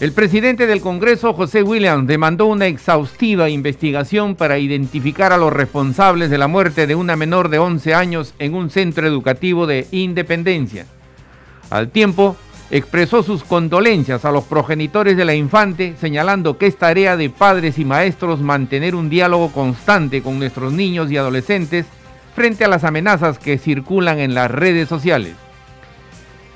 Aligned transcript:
El 0.00 0.12
presidente 0.12 0.68
del 0.68 0.80
Congreso, 0.80 1.34
José 1.34 1.64
Williams, 1.64 2.06
demandó 2.06 2.46
una 2.46 2.66
exhaustiva 2.66 3.50
investigación 3.50 4.36
para 4.36 4.58
identificar 4.58 5.32
a 5.32 5.36
los 5.36 5.52
responsables 5.52 6.30
de 6.30 6.38
la 6.38 6.46
muerte 6.46 6.86
de 6.86 6.94
una 6.94 7.16
menor 7.16 7.48
de 7.48 7.58
11 7.58 7.94
años 7.94 8.32
en 8.38 8.54
un 8.54 8.70
centro 8.70 9.08
educativo 9.08 9.66
de 9.66 9.88
Independencia. 9.90 10.86
Al 11.70 11.88
tiempo, 11.88 12.36
expresó 12.70 13.24
sus 13.24 13.42
condolencias 13.42 14.24
a 14.24 14.30
los 14.30 14.44
progenitores 14.44 15.16
de 15.16 15.24
la 15.24 15.34
infante, 15.34 15.96
señalando 16.00 16.58
que 16.58 16.66
es 16.66 16.76
tarea 16.76 17.16
de 17.16 17.28
padres 17.28 17.76
y 17.76 17.84
maestros 17.84 18.40
mantener 18.40 18.94
un 18.94 19.10
diálogo 19.10 19.50
constante 19.50 20.22
con 20.22 20.38
nuestros 20.38 20.72
niños 20.72 21.10
y 21.10 21.16
adolescentes 21.16 21.86
frente 22.36 22.64
a 22.64 22.68
las 22.68 22.84
amenazas 22.84 23.40
que 23.40 23.58
circulan 23.58 24.20
en 24.20 24.32
las 24.32 24.48
redes 24.48 24.88
sociales. 24.88 25.34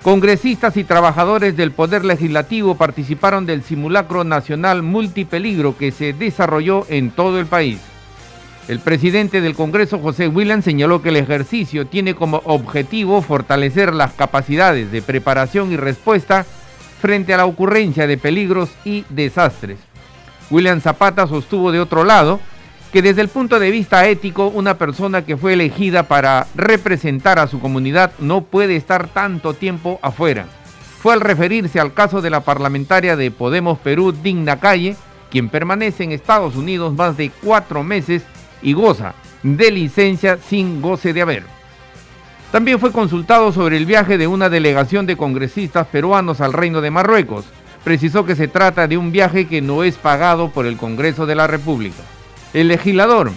Congresistas 0.02 0.76
y 0.76 0.82
trabajadores 0.82 1.56
del 1.56 1.70
Poder 1.70 2.04
Legislativo 2.04 2.74
participaron 2.74 3.46
del 3.46 3.62
simulacro 3.62 4.24
nacional 4.24 4.82
multipeligro 4.82 5.76
que 5.78 5.92
se 5.92 6.12
desarrolló 6.12 6.84
en 6.88 7.12
todo 7.12 7.38
el 7.38 7.46
país. 7.46 7.78
El 8.66 8.80
presidente 8.80 9.40
del 9.40 9.54
Congreso, 9.54 10.00
José 10.00 10.26
William, 10.26 10.60
señaló 10.60 11.02
que 11.02 11.10
el 11.10 11.16
ejercicio 11.16 11.86
tiene 11.86 12.16
como 12.16 12.42
objetivo 12.44 13.22
fortalecer 13.22 13.94
las 13.94 14.12
capacidades 14.12 14.90
de 14.90 15.02
preparación 15.02 15.70
y 15.70 15.76
respuesta 15.76 16.44
frente 17.00 17.32
a 17.32 17.36
la 17.36 17.46
ocurrencia 17.46 18.08
de 18.08 18.18
peligros 18.18 18.70
y 18.84 19.04
desastres. 19.08 19.78
William 20.50 20.80
Zapata 20.80 21.28
sostuvo 21.28 21.70
de 21.70 21.78
otro 21.78 22.02
lado 22.02 22.40
que 22.92 23.00
desde 23.00 23.22
el 23.22 23.28
punto 23.28 23.58
de 23.58 23.70
vista 23.70 24.06
ético, 24.06 24.48
una 24.48 24.76
persona 24.76 25.24
que 25.24 25.38
fue 25.38 25.54
elegida 25.54 26.02
para 26.02 26.46
representar 26.54 27.38
a 27.38 27.46
su 27.46 27.58
comunidad 27.58 28.12
no 28.18 28.42
puede 28.42 28.76
estar 28.76 29.08
tanto 29.08 29.54
tiempo 29.54 29.98
afuera. 30.02 30.46
Fue 31.00 31.14
al 31.14 31.22
referirse 31.22 31.80
al 31.80 31.94
caso 31.94 32.20
de 32.20 32.28
la 32.28 32.42
parlamentaria 32.42 33.16
de 33.16 33.30
Podemos 33.30 33.78
Perú, 33.78 34.12
Digna 34.12 34.60
Calle, 34.60 34.94
quien 35.30 35.48
permanece 35.48 36.04
en 36.04 36.12
Estados 36.12 36.54
Unidos 36.54 36.94
más 36.94 37.16
de 37.16 37.30
cuatro 37.42 37.82
meses 37.82 38.24
y 38.60 38.74
goza 38.74 39.14
de 39.42 39.70
licencia 39.70 40.36
sin 40.36 40.82
goce 40.82 41.14
de 41.14 41.22
haber. 41.22 41.44
También 42.52 42.78
fue 42.78 42.92
consultado 42.92 43.50
sobre 43.52 43.78
el 43.78 43.86
viaje 43.86 44.18
de 44.18 44.26
una 44.26 44.50
delegación 44.50 45.06
de 45.06 45.16
congresistas 45.16 45.86
peruanos 45.86 46.42
al 46.42 46.52
Reino 46.52 46.82
de 46.82 46.90
Marruecos. 46.90 47.46
Precisó 47.82 48.26
que 48.26 48.36
se 48.36 48.46
trata 48.46 48.86
de 48.86 48.98
un 48.98 49.10
viaje 49.10 49.48
que 49.48 49.62
no 49.62 49.82
es 49.82 49.96
pagado 49.96 50.50
por 50.50 50.66
el 50.66 50.76
Congreso 50.76 51.24
de 51.24 51.34
la 51.34 51.46
República. 51.46 52.02
El 52.54 52.68
legislador 52.68 53.30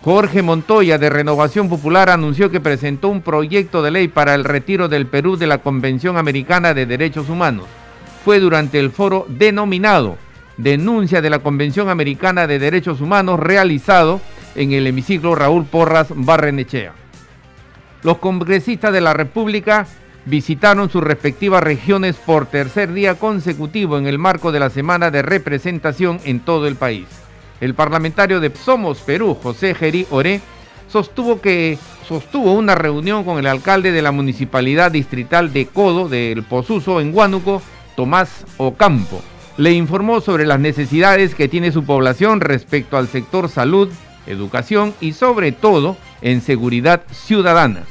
Jorge 0.00 0.40
Montoya 0.40 0.96
de 0.96 1.10
Renovación 1.10 1.68
Popular 1.68 2.08
anunció 2.08 2.50
que 2.50 2.58
presentó 2.58 3.08
un 3.08 3.20
proyecto 3.20 3.82
de 3.82 3.90
ley 3.90 4.08
para 4.08 4.34
el 4.34 4.44
retiro 4.44 4.88
del 4.88 5.06
Perú 5.06 5.36
de 5.36 5.46
la 5.46 5.58
Convención 5.58 6.16
Americana 6.16 6.72
de 6.72 6.86
Derechos 6.86 7.28
Humanos. 7.28 7.66
Fue 8.24 8.40
durante 8.40 8.78
el 8.80 8.90
foro 8.90 9.26
denominado 9.28 10.16
Denuncia 10.56 11.20
de 11.20 11.28
la 11.28 11.40
Convención 11.40 11.90
Americana 11.90 12.46
de 12.46 12.58
Derechos 12.58 13.02
Humanos 13.02 13.38
realizado 13.40 14.22
en 14.54 14.72
el 14.72 14.86
hemiciclo 14.86 15.34
Raúl 15.34 15.66
Porras 15.66 16.08
Barrenechea. 16.14 16.94
Los 18.02 18.18
congresistas 18.18 18.92
de 18.92 19.02
la 19.02 19.12
República 19.12 19.86
visitaron 20.24 20.88
sus 20.88 21.04
respectivas 21.04 21.62
regiones 21.62 22.16
por 22.16 22.46
tercer 22.46 22.92
día 22.92 23.16
consecutivo 23.16 23.98
en 23.98 24.06
el 24.06 24.18
marco 24.18 24.50
de 24.50 24.60
la 24.60 24.70
semana 24.70 25.10
de 25.10 25.20
representación 25.20 26.20
en 26.24 26.40
todo 26.40 26.66
el 26.66 26.76
país. 26.76 27.21
El 27.62 27.76
parlamentario 27.76 28.40
de 28.40 28.50
Somos 28.50 28.98
Perú, 28.98 29.38
José 29.40 29.72
Gerí 29.76 30.04
Oré, 30.10 30.40
sostuvo 30.88 31.40
que 31.40 31.78
sostuvo 32.08 32.54
una 32.54 32.74
reunión 32.74 33.22
con 33.22 33.38
el 33.38 33.46
alcalde 33.46 33.92
de 33.92 34.02
la 34.02 34.10
municipalidad 34.10 34.90
distrital 34.90 35.52
de 35.52 35.66
Codo 35.66 36.08
del 36.08 36.42
Posuso 36.42 37.00
en 37.00 37.14
Huánuco, 37.14 37.62
Tomás 37.94 38.44
Ocampo. 38.56 39.22
Le 39.58 39.70
informó 39.74 40.20
sobre 40.20 40.44
las 40.44 40.58
necesidades 40.58 41.36
que 41.36 41.46
tiene 41.46 41.70
su 41.70 41.84
población 41.84 42.40
respecto 42.40 42.96
al 42.96 43.06
sector 43.06 43.48
salud, 43.48 43.88
educación 44.26 44.92
y 45.00 45.12
sobre 45.12 45.52
todo 45.52 45.96
en 46.20 46.40
seguridad 46.40 47.02
ciudadana. 47.12 47.84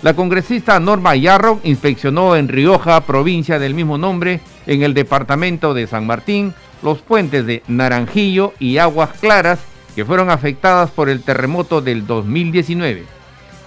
La 0.00 0.14
congresista 0.14 0.80
Norma 0.80 1.16
Yarro 1.16 1.60
inspeccionó 1.64 2.34
en 2.34 2.48
Rioja, 2.48 3.02
provincia 3.02 3.58
del 3.58 3.74
mismo 3.74 3.98
nombre, 3.98 4.40
en 4.66 4.82
el 4.82 4.94
departamento 4.94 5.74
de 5.74 5.86
San 5.86 6.06
Martín, 6.06 6.54
los 6.82 6.98
puentes 7.00 7.46
de 7.46 7.62
Naranjillo 7.68 8.52
y 8.58 8.78
Aguas 8.78 9.10
Claras 9.20 9.60
que 9.94 10.04
fueron 10.04 10.30
afectadas 10.30 10.90
por 10.90 11.08
el 11.08 11.22
terremoto 11.22 11.80
del 11.80 12.06
2019. 12.06 13.04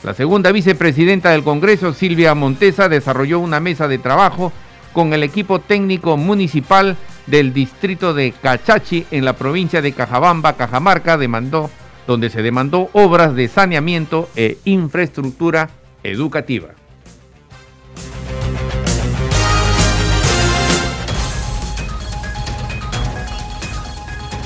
La 0.04 0.14
segunda 0.14 0.52
vicepresidenta 0.52 1.32
del 1.32 1.44
Congreso, 1.44 1.94
Silvia 1.94 2.36
Montesa, 2.36 2.90
desarrolló 2.90 3.40
una 3.40 3.60
mesa 3.60 3.88
de 3.88 3.98
trabajo 3.98 4.52
con 4.94 5.14
el 5.14 5.24
equipo 5.24 5.60
técnico 5.60 6.16
municipal 6.16 6.96
del 7.28 7.54
distrito 7.54 8.14
de 8.14 8.32
Cachachi 8.32 9.06
en 9.12 9.26
la 9.26 9.34
provincia 9.34 9.82
de 9.82 9.92
Cajabamba, 9.92 10.54
Cajamarca, 10.54 11.18
demandó, 11.18 11.70
donde 12.08 12.30
se 12.30 12.42
demandó 12.42 12.90
obras 12.94 13.36
de 13.36 13.48
saneamiento 13.48 14.30
e 14.36 14.58
infraestructura 14.66 15.70
educativa. 16.04 16.70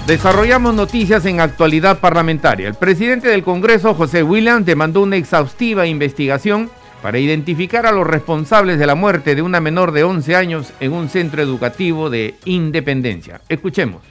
Desarrollamos 0.09 0.73
noticias 0.73 1.23
en 1.27 1.39
actualidad 1.39 1.99
parlamentaria. 1.99 2.67
El 2.67 2.73
presidente 2.73 3.27
del 3.27 3.43
Congreso, 3.43 3.93
José 3.93 4.23
Williams, 4.23 4.65
demandó 4.65 5.03
una 5.03 5.17
exhaustiva 5.17 5.85
investigación 5.85 6.71
para 7.03 7.19
identificar 7.19 7.85
a 7.85 7.91
los 7.91 8.07
responsables 8.07 8.79
de 8.79 8.87
la 8.87 8.95
muerte 8.95 9.35
de 9.35 9.43
una 9.43 9.59
menor 9.59 9.91
de 9.91 10.03
11 10.03 10.35
años 10.35 10.73
en 10.79 10.93
un 10.93 11.09
centro 11.09 11.43
educativo 11.43 12.09
de 12.09 12.33
Independencia. 12.45 13.41
Escuchemos. 13.49 14.01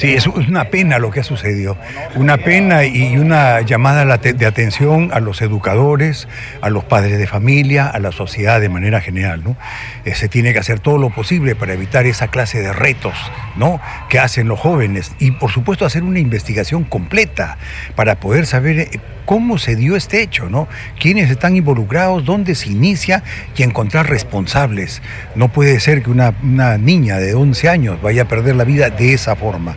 Sí, 0.00 0.14
es 0.14 0.26
una 0.26 0.64
pena 0.64 0.98
lo 0.98 1.10
que 1.10 1.20
ha 1.20 1.24
sucedido. 1.24 1.76
Una 2.14 2.38
pena 2.38 2.86
y 2.86 3.18
una 3.18 3.60
llamada 3.60 4.16
de 4.16 4.46
atención 4.46 5.10
a 5.12 5.20
los 5.20 5.42
educadores, 5.42 6.26
a 6.62 6.70
los 6.70 6.84
padres 6.84 7.18
de 7.18 7.26
familia, 7.26 7.86
a 7.86 7.98
la 7.98 8.10
sociedad 8.10 8.62
de 8.62 8.70
manera 8.70 9.02
general. 9.02 9.44
¿no? 9.44 9.58
Eh, 10.06 10.14
se 10.14 10.28
tiene 10.28 10.54
que 10.54 10.58
hacer 10.58 10.80
todo 10.80 10.96
lo 10.96 11.10
posible 11.10 11.54
para 11.54 11.74
evitar 11.74 12.06
esa 12.06 12.28
clase 12.28 12.62
de 12.62 12.72
retos 12.72 13.12
¿no? 13.56 13.78
que 14.08 14.18
hacen 14.18 14.48
los 14.48 14.58
jóvenes 14.58 15.12
y 15.18 15.32
por 15.32 15.50
supuesto 15.50 15.84
hacer 15.84 16.02
una 16.02 16.18
investigación 16.18 16.84
completa 16.84 17.58
para 17.94 18.20
poder 18.20 18.46
saber 18.46 18.78
eh, 18.80 19.00
cómo 19.30 19.58
se 19.58 19.76
dio 19.76 19.94
este 19.94 20.22
hecho, 20.22 20.50
¿no? 20.50 20.66
quiénes 20.98 21.30
están 21.30 21.54
involucrados, 21.54 22.24
dónde 22.24 22.56
se 22.56 22.68
inicia 22.68 23.22
y 23.56 23.62
encontrar 23.62 24.10
responsables. 24.10 25.02
No 25.36 25.52
puede 25.52 25.78
ser 25.78 26.02
que 26.02 26.10
una, 26.10 26.32
niña 26.78 27.18
de 27.18 27.36
11 27.36 27.68
años 27.68 28.02
vaya 28.02 28.22
a 28.22 28.24
perder 28.24 28.56
la 28.56 28.64
vida 28.64 28.90
de 28.90 29.14
esa 29.14 29.36
forma. 29.36 29.76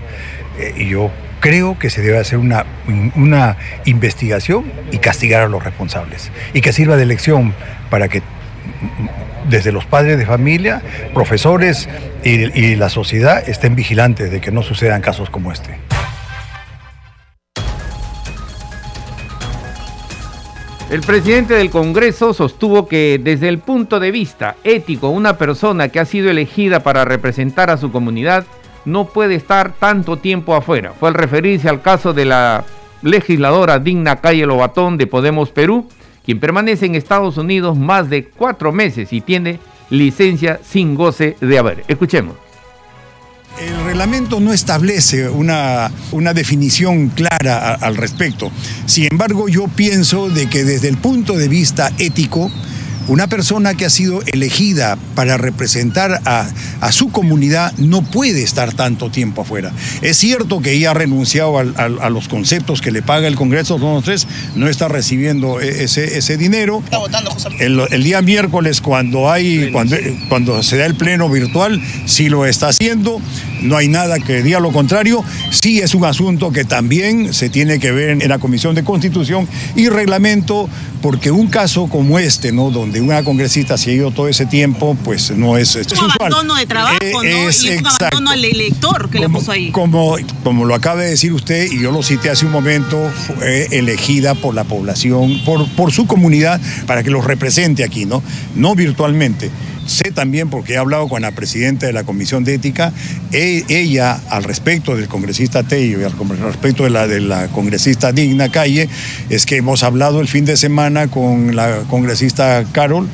Eh, 0.57 0.73
y 0.77 0.87
yo 0.87 1.11
creo 1.39 1.77
que 1.77 1.91
se 1.91 2.01
debe 2.01 2.17
hacer 2.17 2.39
una, 2.39 2.65
una 3.15 3.57
investigación 3.85 4.65
y 4.91 4.97
castigar 4.97 5.43
a 5.43 5.47
los 5.47 5.63
responsables. 5.63 6.31
Y 6.55 6.61
que 6.61 6.73
sirva 6.73 6.97
de 6.97 7.05
lección 7.05 7.53
para 7.91 8.07
que 8.07 8.23
desde 9.47 9.71
los 9.71 9.85
padres 9.85 10.17
de 10.17 10.25
familia, 10.25 10.81
profesores 11.13 11.87
y 12.23 12.75
la 12.75 12.89
sociedad 12.89 13.47
estén 13.47 13.75
vigilantes 13.75 14.31
de 14.31 14.41
que 14.41 14.51
no 14.51 14.63
sucedan 14.63 15.01
casos 15.01 15.29
como 15.29 15.51
este. 15.51 15.77
El 20.94 21.01
presidente 21.01 21.56
del 21.56 21.72
Congreso 21.72 22.36
sostuvo 22.36 22.88
que 22.88 23.19
desde 23.19 23.50
el 23.50 23.57
punto 23.57 24.00
de 24.00 24.12
vista 24.12 24.57
ético, 24.63 25.10
una 25.10 25.40
persona 25.40 25.88
que 25.88 26.00
ha 26.00 26.06
sido 26.06 26.30
elegida 26.30 26.81
para 26.81 27.04
representar 27.04 27.72
a 27.72 27.78
su 27.78 27.92
comunidad 27.92 28.45
no 28.86 29.06
puede 29.06 29.34
estar 29.34 29.74
tanto 29.74 30.18
tiempo 30.18 30.54
afuera. 30.54 30.94
Fue 30.94 31.10
al 31.10 31.16
referirse 31.16 31.68
al 31.68 31.81
caso 31.81 32.13
de 32.13 32.25
la 32.25 32.63
legisladora 33.01 33.80
Digna 33.80 34.18
Calle 34.18 34.45
Lobatón 34.45 35.00
de 35.00 35.07
Podemos 35.07 35.50
Perú, 35.50 35.88
quien 36.24 36.40
permanece 36.40 36.86
en 36.86 36.94
Estados 36.94 37.40
Unidos 37.40 37.75
más 37.75 38.07
de 38.12 38.25
cuatro 38.25 38.72
meses 38.72 39.12
y 39.13 39.22
tiene 39.22 39.57
licencia 39.90 40.60
sin 40.62 40.94
goce 40.94 41.38
de 41.42 41.57
haber. 41.57 41.84
Escuchemos. 41.88 42.36
El 43.59 43.85
reglamento 43.85 44.39
no 44.39 44.51
establece 44.51 45.29
una, 45.29 45.91
una 46.11 46.33
definición 46.33 47.09
clara 47.09 47.75
al 47.75 47.95
respecto. 47.95 48.51
Sin 48.88 49.07
embargo, 49.11 49.47
yo 49.47 49.67
pienso 49.67 50.29
de 50.29 50.50
que 50.50 50.63
desde 50.63 50.88
el 50.88 50.97
punto 50.97 51.38
de 51.38 51.47
vista 51.47 51.91
ético, 52.00 52.51
una 53.07 53.27
persona 53.27 53.75
que 53.75 53.85
ha 53.85 53.89
sido 53.89 54.21
elegida 54.27 54.97
para 55.15 55.38
representar 55.38 56.21
a, 56.25 56.47
a 56.81 56.91
su 56.91 57.11
comunidad 57.11 57.73
no 57.77 58.01
puede 58.01 58.44
estar 58.44 58.73
tanto 58.73 59.09
tiempo 59.09 59.41
afuera. 59.41 59.71
Es 60.01 60.17
cierto 60.17 60.61
que 60.61 60.73
ella 60.73 60.91
ha 60.91 60.94
renunciado 60.94 61.57
a 61.59 62.09
los 62.09 62.27
conceptos 62.27 62.81
que 62.81 62.91
le 62.91 63.01
paga 63.01 63.27
el 63.27 63.35
Congreso 63.35 63.79
3, 64.03 64.27
no 64.55 64.67
está 64.67 64.88
recibiendo 64.88 65.59
e, 65.59 65.83
ese, 65.83 66.17
ese 66.17 66.38
dinero. 66.38 66.81
Está 66.83 66.97
votando, 66.97 67.35
el, 67.59 67.81
el, 67.91 68.03
día 68.03 68.21
miércoles, 68.21 68.81
cuando, 68.81 69.31
hay, 69.31 69.71
cuando, 69.71 69.95
cuando 70.29 70.63
se 70.63 70.77
da 70.77 70.85
el 70.85 70.95
pleno 70.95 71.29
virtual, 71.29 71.81
sí 72.06 72.29
lo 72.29 72.45
está 72.45 72.69
haciendo, 72.69 73.21
no 73.61 73.77
hay 73.77 73.88
nada 73.88 74.19
que 74.19 74.41
diga 74.41 74.59
lo 74.59 74.71
contrario. 74.71 75.23
Sí 75.51 75.79
es 75.79 75.95
un 75.95 76.06
asunto 76.06 76.51
que 76.51 76.65
también 76.65 77.33
se 77.33 77.49
tiene 77.49 77.79
que 77.79 77.91
ver 77.91 78.21
en 78.21 78.29
la 78.29 78.39
Comisión 78.39 78.75
de 78.75 78.83
Constitución 78.83 79.47
y 79.75 79.89
Reglamento, 79.89 80.69
porque 81.03 81.31
un 81.31 81.47
caso 81.47 81.88
como 81.88 82.17
este, 82.17 82.53
¿no? 82.53 82.71
donde 82.71 83.01
una 83.01 83.25
congresista 83.25 83.77
se 83.77 83.91
ha 83.91 83.94
ido 83.94 84.11
todo 84.11 84.29
ese 84.29 84.45
tiempo, 84.45 84.97
pues 85.03 85.31
no 85.31 85.57
es, 85.57 85.75
es, 85.75 85.91
un 85.91 86.09
abandono 86.09 86.55
de 86.55 86.65
trabajo, 86.65 86.97
¿no? 87.01 87.21
Es, 87.21 87.61
y 87.65 87.71
un 87.71 87.85
abandono 87.85 88.31
al 88.31 88.45
elector 88.45 89.09
que 89.09 89.17
como, 89.17 89.27
le 89.27 89.39
puso 89.39 89.51
ahí. 89.51 89.71
Como, 89.71 90.15
como 90.45 90.63
lo 90.63 90.73
acaba 90.73 91.01
de 91.01 91.09
decir 91.09 91.33
usted, 91.33 91.69
y 91.69 91.81
yo 91.81 91.91
lo 91.91 92.03
cité 92.03 92.29
hace 92.29 92.45
un 92.45 92.53
momento, 92.53 93.11
fue 93.27 93.67
elegida 93.71 94.33
por 94.33 94.55
la 94.55 94.63
población, 94.63 95.41
por, 95.44 95.67
por 95.71 95.91
su 95.91 96.07
comunidad, 96.07 96.61
para 96.88 97.03
que 97.03 97.09
los 97.09 97.25
represente 97.25 97.83
aquí, 97.83 98.06
¿no? 98.06 98.23
No 98.56 98.73
virtualmente. 98.73 99.51
Sé 99.85 100.12
también, 100.12 100.50
porque 100.50 100.74
he 100.74 100.77
hablado 100.77 101.07
con 101.07 101.21
la 101.21 101.31
presidenta 101.31 101.85
de 101.85 101.94
la 101.94 102.03
Comisión 102.03 102.44
de 102.44 102.56
Ética, 102.56 102.94
e, 103.31 103.63
ella, 103.69 104.19
al 104.30 104.44
respecto 104.44 104.95
del 104.95 105.07
congresista 105.07 105.63
Tello 105.63 106.01
y 106.01 106.03
al 106.03 106.13
respecto 106.39 106.83
de 106.83 106.89
la, 106.89 107.07
de 107.07 107.19
la 107.19 107.47
congresista 107.50 108.12
Digna 108.12 108.50
Calle, 108.50 108.89
es 109.30 109.45
que 109.45 109.57
hemos 109.57 109.83
hablado 109.83 110.21
el 110.21 110.27
fin 110.27 110.45
de 110.45 110.57
semana 110.57 111.07
con 111.07 111.56
la 111.56 111.83
congresista 111.89 112.63
Carol 112.71 113.07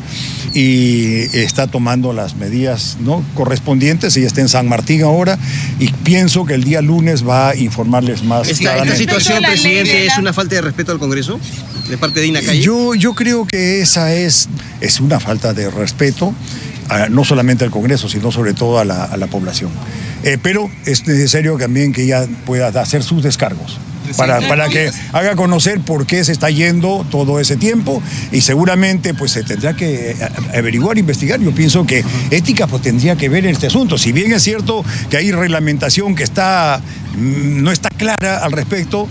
y 0.53 1.37
está 1.37 1.67
tomando 1.67 2.13
las 2.13 2.35
medidas 2.35 2.97
¿no? 2.99 3.23
correspondientes. 3.35 4.15
Ella 4.17 4.27
está 4.27 4.41
en 4.41 4.49
San 4.49 4.67
Martín 4.67 5.03
ahora 5.03 5.37
y 5.79 5.91
pienso 5.91 6.45
que 6.45 6.53
el 6.53 6.63
día 6.63 6.81
lunes 6.81 7.27
va 7.27 7.49
a 7.49 7.55
informarles 7.55 8.23
más. 8.23 8.47
¿Esta, 8.47 8.77
esta 8.77 8.95
situación, 8.95 9.43
presidente, 9.43 10.05
es 10.05 10.17
una 10.17 10.33
falta 10.33 10.55
de 10.55 10.61
respeto 10.61 10.91
al 10.91 10.99
Congreso 10.99 11.39
de 11.87 11.97
parte 11.97 12.19
de 12.19 12.25
Digna 12.25 12.41
Calle? 12.41 12.61
Yo, 12.61 12.95
yo 12.95 13.13
creo 13.13 13.45
que 13.45 13.81
esa 13.81 14.13
es, 14.13 14.49
es 14.81 14.99
una 14.99 15.19
falta 15.19 15.53
de 15.53 15.69
respeto 15.69 16.33
no 17.09 17.23
solamente 17.23 17.63
al 17.63 17.71
Congreso, 17.71 18.09
sino 18.09 18.31
sobre 18.31 18.53
todo 18.53 18.79
a 18.79 18.85
la, 18.85 19.03
a 19.03 19.17
la 19.17 19.27
población. 19.27 19.69
Eh, 20.23 20.37
pero 20.41 20.69
es 20.85 21.07
necesario 21.07 21.57
también 21.57 21.93
que 21.93 22.03
ella 22.03 22.25
pueda 22.45 22.67
hacer 22.67 23.03
sus 23.03 23.23
descargos. 23.23 23.79
Para, 24.17 24.39
para, 24.47 24.69
que 24.69 24.89
haga 25.13 25.35
conocer 25.35 25.81
por 25.81 26.07
qué 26.07 26.23
se 26.23 26.31
está 26.31 26.49
yendo 26.49 27.05
todo 27.11 27.39
ese 27.39 27.57
tiempo 27.57 28.01
y 28.31 28.41
seguramente 28.41 29.13
pues 29.13 29.33
se 29.33 29.43
tendrá 29.43 29.75
que 29.75 30.15
averiguar, 30.51 30.97
investigar. 30.97 31.39
Yo 31.39 31.51
pienso 31.51 31.85
que 31.85 32.03
ética 32.31 32.65
pues 32.65 32.81
tendría 32.81 33.15
que 33.17 33.29
ver 33.29 33.45
en 33.45 33.51
este 33.51 33.67
asunto. 33.67 33.99
Si 33.99 34.11
bien 34.11 34.31
es 34.33 34.41
cierto 34.41 34.83
que 35.11 35.17
hay 35.17 35.31
reglamentación 35.31 36.15
que 36.15 36.23
está, 36.23 36.81
mm, 37.17 37.61
no 37.61 37.71
está 37.71 37.89
clara 37.89 38.43
al 38.43 38.51
respecto, 38.51 39.07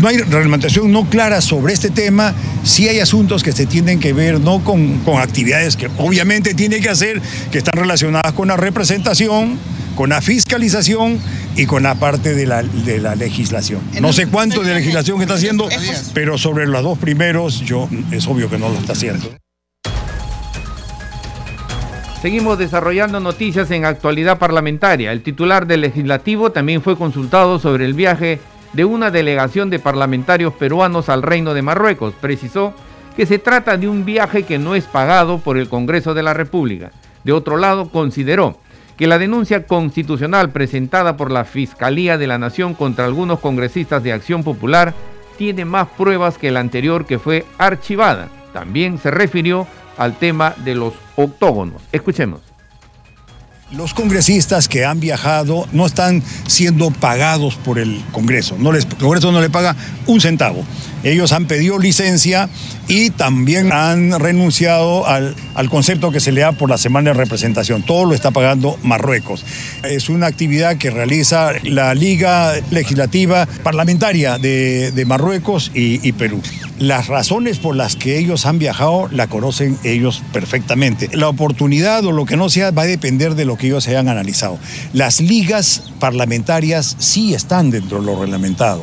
no 0.00 0.08
hay 0.08 0.18
reglamentación 0.18 0.90
no 0.90 1.08
clara 1.08 1.40
sobre 1.40 1.72
este 1.72 1.90
tema, 1.90 2.34
sí 2.64 2.88
hay 2.88 3.00
asuntos 3.00 3.42
que 3.42 3.52
se 3.52 3.66
tienen 3.66 4.00
que 4.00 4.12
ver 4.12 4.40
no 4.40 4.62
con, 4.64 4.98
con 4.98 5.20
actividades 5.20 5.76
que 5.76 5.88
obviamente 5.98 6.54
tiene 6.54 6.80
que 6.80 6.88
hacer, 6.88 7.20
que 7.50 7.58
están 7.58 7.78
relacionadas 7.80 8.32
con 8.32 8.48
la 8.48 8.56
representación, 8.56 9.58
con 9.94 10.10
la 10.10 10.20
fiscalización 10.20 11.18
y 11.56 11.66
con 11.66 11.82
la 11.82 11.94
parte 11.94 12.34
de 12.34 12.46
la, 12.46 12.62
de 12.62 12.98
la 12.98 13.14
legislación. 13.14 13.80
No 14.00 14.12
sé 14.12 14.26
cuánto 14.26 14.62
de 14.62 14.74
legislación 14.74 15.20
está 15.20 15.34
haciendo, 15.34 15.68
pero 16.14 16.38
sobre 16.38 16.66
los 16.66 16.82
dos 16.82 16.98
primeros 16.98 17.60
yo 17.60 17.88
es 18.10 18.26
obvio 18.26 18.48
que 18.50 18.58
no 18.58 18.68
lo 18.68 18.78
está 18.78 18.92
haciendo. 18.92 19.30
Seguimos 22.22 22.56
desarrollando 22.56 23.18
noticias 23.18 23.68
en 23.72 23.84
actualidad 23.84 24.38
parlamentaria. 24.38 25.10
El 25.10 25.22
titular 25.22 25.66
del 25.66 25.80
legislativo 25.80 26.52
también 26.52 26.80
fue 26.80 26.96
consultado 26.96 27.58
sobre 27.58 27.84
el 27.84 27.94
viaje 27.94 28.38
de 28.72 28.84
una 28.84 29.10
delegación 29.10 29.70
de 29.70 29.78
parlamentarios 29.78 30.54
peruanos 30.54 31.08
al 31.08 31.22
Reino 31.22 31.54
de 31.54 31.62
Marruecos. 31.62 32.14
Precisó 32.20 32.74
que 33.16 33.26
se 33.26 33.38
trata 33.38 33.76
de 33.76 33.88
un 33.88 34.04
viaje 34.04 34.44
que 34.44 34.58
no 34.58 34.74
es 34.74 34.84
pagado 34.84 35.38
por 35.38 35.58
el 35.58 35.68
Congreso 35.68 36.14
de 36.14 36.22
la 36.22 36.34
República. 36.34 36.90
De 37.24 37.32
otro 37.32 37.56
lado, 37.56 37.90
consideró 37.90 38.56
que 38.96 39.06
la 39.06 39.18
denuncia 39.18 39.66
constitucional 39.66 40.50
presentada 40.50 41.16
por 41.16 41.30
la 41.30 41.44
Fiscalía 41.44 42.18
de 42.18 42.26
la 42.26 42.38
Nación 42.38 42.74
contra 42.74 43.04
algunos 43.04 43.40
congresistas 43.40 44.02
de 44.02 44.12
Acción 44.12 44.44
Popular 44.44 44.94
tiene 45.36 45.64
más 45.64 45.88
pruebas 45.88 46.38
que 46.38 46.50
la 46.50 46.60
anterior 46.60 47.06
que 47.06 47.18
fue 47.18 47.44
archivada. 47.58 48.28
También 48.52 48.98
se 48.98 49.10
refirió 49.10 49.66
al 49.96 50.16
tema 50.18 50.54
de 50.58 50.74
los 50.74 50.94
octógonos. 51.16 51.82
Escuchemos. 51.90 52.51
Los 53.72 53.94
congresistas 53.94 54.68
que 54.68 54.84
han 54.84 55.00
viajado 55.00 55.66
no 55.72 55.86
están 55.86 56.22
siendo 56.46 56.90
pagados 56.90 57.54
por 57.54 57.78
el 57.78 58.04
Congreso. 58.12 58.56
No 58.58 58.70
les, 58.70 58.84
el 58.84 58.96
Congreso 58.96 59.32
no 59.32 59.40
le 59.40 59.48
paga 59.48 59.74
un 60.06 60.20
centavo. 60.20 60.62
Ellos 61.04 61.32
han 61.32 61.46
pedido 61.46 61.78
licencia 61.78 62.48
y 62.88 63.10
también 63.10 63.72
han 63.72 64.18
renunciado 64.20 65.06
al, 65.06 65.34
al, 65.54 65.70
concepto 65.70 66.10
que 66.10 66.20
se 66.20 66.32
le 66.32 66.42
da 66.42 66.52
por 66.52 66.70
la 66.70 66.78
semana 66.78 67.10
de 67.10 67.14
representación. 67.14 67.82
Todo 67.82 68.04
lo 68.04 68.14
está 68.14 68.30
pagando 68.30 68.78
Marruecos. 68.82 69.44
Es 69.82 70.08
una 70.08 70.26
actividad 70.26 70.76
que 70.76 70.90
realiza 70.90 71.52
la 71.64 71.94
Liga 71.94 72.54
Legislativa 72.70 73.46
Parlamentaria 73.62 74.38
de, 74.38 74.92
de 74.92 75.04
Marruecos 75.04 75.70
y, 75.74 76.06
y 76.06 76.12
Perú. 76.12 76.40
Las 76.78 77.06
razones 77.06 77.58
por 77.58 77.76
las 77.76 77.94
que 77.94 78.18
ellos 78.18 78.44
han 78.44 78.58
viajado 78.58 79.08
la 79.12 79.28
conocen 79.28 79.78
ellos 79.84 80.22
perfectamente. 80.32 81.08
La 81.12 81.28
oportunidad 81.28 82.04
o 82.04 82.10
lo 82.10 82.24
que 82.26 82.36
no 82.36 82.48
sea 82.48 82.72
va 82.72 82.82
a 82.82 82.86
depender 82.86 83.36
de 83.36 83.44
lo 83.44 83.56
que 83.56 83.68
ellos 83.68 83.86
hayan 83.86 84.08
analizado. 84.08 84.58
Las 84.92 85.20
ligas 85.20 85.92
parlamentarias 86.00 86.96
sí 86.98 87.34
están 87.34 87.70
dentro 87.70 88.00
de 88.00 88.06
lo 88.06 88.20
reglamentado. 88.20 88.82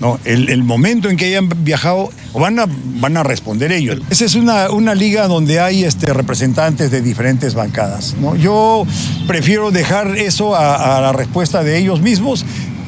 ¿no? 0.00 0.18
El, 0.24 0.48
el, 0.48 0.62
momento 0.62 1.08
en 1.08 1.16
que 1.16 1.26
hayan 1.26 1.48
viajado, 1.62 2.10
van 2.34 2.58
a, 2.58 2.66
van 2.66 3.16
a 3.16 3.22
responder 3.22 3.72
ellos. 3.72 4.00
Esa 4.10 4.24
es 4.24 4.34
una, 4.34 4.70
una 4.70 4.94
liga 4.94 5.26
donde 5.28 5.60
hay 5.60 5.84
este, 5.84 6.12
representantes 6.12 6.90
de 6.90 7.00
diferentes 7.00 7.54
bancadas. 7.54 8.14
¿no? 8.20 8.36
Yo 8.36 8.86
prefiero 9.26 9.70
dejar 9.70 10.16
eso 10.16 10.54
a, 10.54 10.96
a 10.96 11.00
la 11.00 11.12
respuesta 11.12 11.62
de 11.62 11.78
ellos 11.78 12.00
mismos 12.00 12.44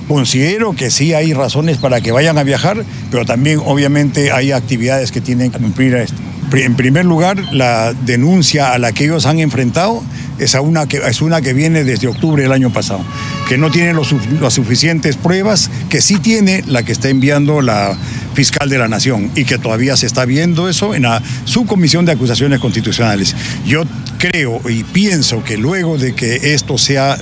considero 0.08 0.74
que 0.74 0.90
sí 0.90 1.12
hay 1.12 1.34
razones 1.34 1.76
para 1.76 2.00
que 2.00 2.10
vayan 2.10 2.38
a 2.38 2.42
viajar, 2.42 2.82
pero 3.10 3.26
también 3.26 3.60
obviamente 3.64 4.32
hay 4.32 4.52
actividades 4.52 5.12
que 5.12 5.20
tienen 5.20 5.50
que 5.50 5.58
cumplir 5.58 5.94
esto. 5.94 6.16
En 6.50 6.76
primer 6.76 7.04
lugar, 7.04 7.38
la 7.52 7.92
denuncia 7.92 8.72
a 8.72 8.78
la 8.78 8.92
que 8.92 9.04
ellos 9.04 9.26
han 9.26 9.38
enfrentado 9.38 10.02
es 10.38 10.54
una 10.54 10.86
que, 10.86 10.96
es 10.96 11.20
una 11.20 11.42
que 11.42 11.52
viene 11.52 11.84
desde 11.84 12.08
octubre 12.08 12.42
del 12.42 12.52
año 12.52 12.72
pasado, 12.72 13.00
que 13.48 13.58
no 13.58 13.70
tiene 13.70 13.92
los, 13.92 14.14
las 14.40 14.54
suficientes 14.54 15.16
pruebas, 15.16 15.70
que 15.90 16.00
sí 16.00 16.18
tiene 16.18 16.64
la 16.66 16.84
que 16.84 16.92
está 16.92 17.10
enviando 17.10 17.60
la 17.60 17.96
fiscal 18.38 18.68
de 18.68 18.78
la 18.78 18.86
Nación 18.86 19.32
y 19.34 19.44
que 19.44 19.58
todavía 19.58 19.96
se 19.96 20.06
está 20.06 20.24
viendo 20.24 20.68
eso 20.68 20.94
en 20.94 21.02
la 21.02 21.20
subcomisión 21.44 22.04
de 22.04 22.12
acusaciones 22.12 22.60
constitucionales. 22.60 23.34
Yo 23.66 23.82
creo 24.16 24.60
y 24.70 24.84
pienso 24.84 25.42
que 25.42 25.56
luego 25.56 25.98
de 25.98 26.14
que 26.14 26.54
esto 26.54 26.78
sea 26.78 27.18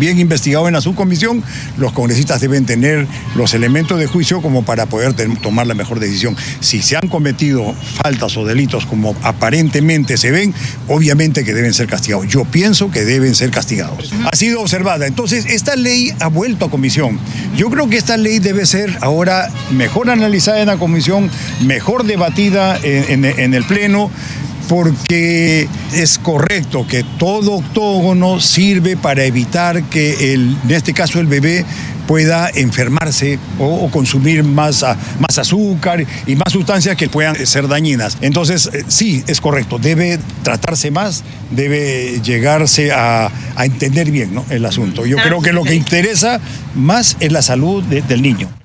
bien 0.00 0.18
investigado 0.18 0.66
en 0.66 0.74
la 0.74 0.80
subcomisión, 0.80 1.44
los 1.78 1.92
congresistas 1.92 2.40
deben 2.40 2.66
tener 2.66 3.06
los 3.36 3.54
elementos 3.54 4.00
de 4.00 4.08
juicio 4.08 4.42
como 4.42 4.64
para 4.64 4.86
poder 4.86 5.14
tomar 5.40 5.68
la 5.68 5.74
mejor 5.74 6.00
decisión. 6.00 6.36
Si 6.58 6.82
se 6.82 6.96
han 6.96 7.06
cometido 7.06 7.72
faltas 8.02 8.36
o 8.36 8.44
delitos 8.44 8.84
como 8.84 9.14
aparentemente 9.22 10.16
se 10.16 10.32
ven, 10.32 10.52
obviamente 10.88 11.44
que 11.44 11.54
deben 11.54 11.72
ser 11.72 11.86
castigados. 11.86 12.26
Yo 12.26 12.44
pienso 12.44 12.90
que 12.90 13.04
deben 13.04 13.36
ser 13.36 13.52
castigados. 13.52 14.12
Ha 14.24 14.34
sido 14.34 14.60
observada. 14.60 15.06
Entonces, 15.06 15.46
esta 15.46 15.76
ley 15.76 16.12
ha 16.18 16.26
vuelto 16.26 16.64
a 16.64 16.70
comisión. 16.70 17.20
Yo 17.56 17.70
creo 17.70 17.88
que 17.88 17.96
esta 17.96 18.16
ley 18.16 18.40
debe 18.40 18.66
ser 18.66 18.98
ahora 19.02 19.48
mejor 19.70 20.10
analizada 20.10 20.31
en 20.32 20.66
la 20.66 20.78
comisión, 20.78 21.30
mejor 21.64 22.04
debatida 22.04 22.78
en, 22.82 23.24
en, 23.24 23.38
en 23.38 23.54
el 23.54 23.64
Pleno 23.64 24.10
porque 24.68 25.68
es 25.92 26.18
correcto 26.18 26.86
que 26.86 27.04
todo 27.18 27.52
octógono 27.56 28.40
sirve 28.40 28.96
para 28.96 29.24
evitar 29.24 29.82
que 29.84 30.32
el, 30.32 30.56
en 30.64 30.70
este 30.70 30.94
caso 30.94 31.20
el 31.20 31.26
bebé 31.26 31.66
pueda 32.06 32.48
enfermarse 32.54 33.38
o, 33.58 33.66
o 33.66 33.90
consumir 33.90 34.44
más, 34.44 34.84
más, 35.18 35.38
azúcar 35.38 36.04
y 36.26 36.36
más 36.36 36.52
sustancias 36.52 36.96
que 36.96 37.08
puedan 37.08 37.46
ser 37.46 37.68
dañinas. 37.68 38.18
Entonces, 38.20 38.70
eh, 38.72 38.84
sí, 38.88 39.22
es 39.26 39.40
correcto, 39.40 39.78
debe 39.78 40.18
tratarse 40.42 40.90
más, 40.90 41.22
debe 41.50 42.20
llegarse 42.22 42.92
a, 42.92 43.30
a 43.56 43.64
entender 43.66 44.10
bien 44.10 44.34
¿no? 44.34 44.44
el 44.50 44.64
asunto. 44.64 45.06
Yo 45.06 45.16
creo 45.18 45.40
que 45.42 45.52
lo 45.52 45.64
que 45.64 45.74
interesa 45.74 46.40
más 46.74 47.16
es 47.20 47.30
la 47.30 47.42
salud 47.42 47.82
de, 47.84 48.02
del 48.02 48.22
niño. 48.22 48.61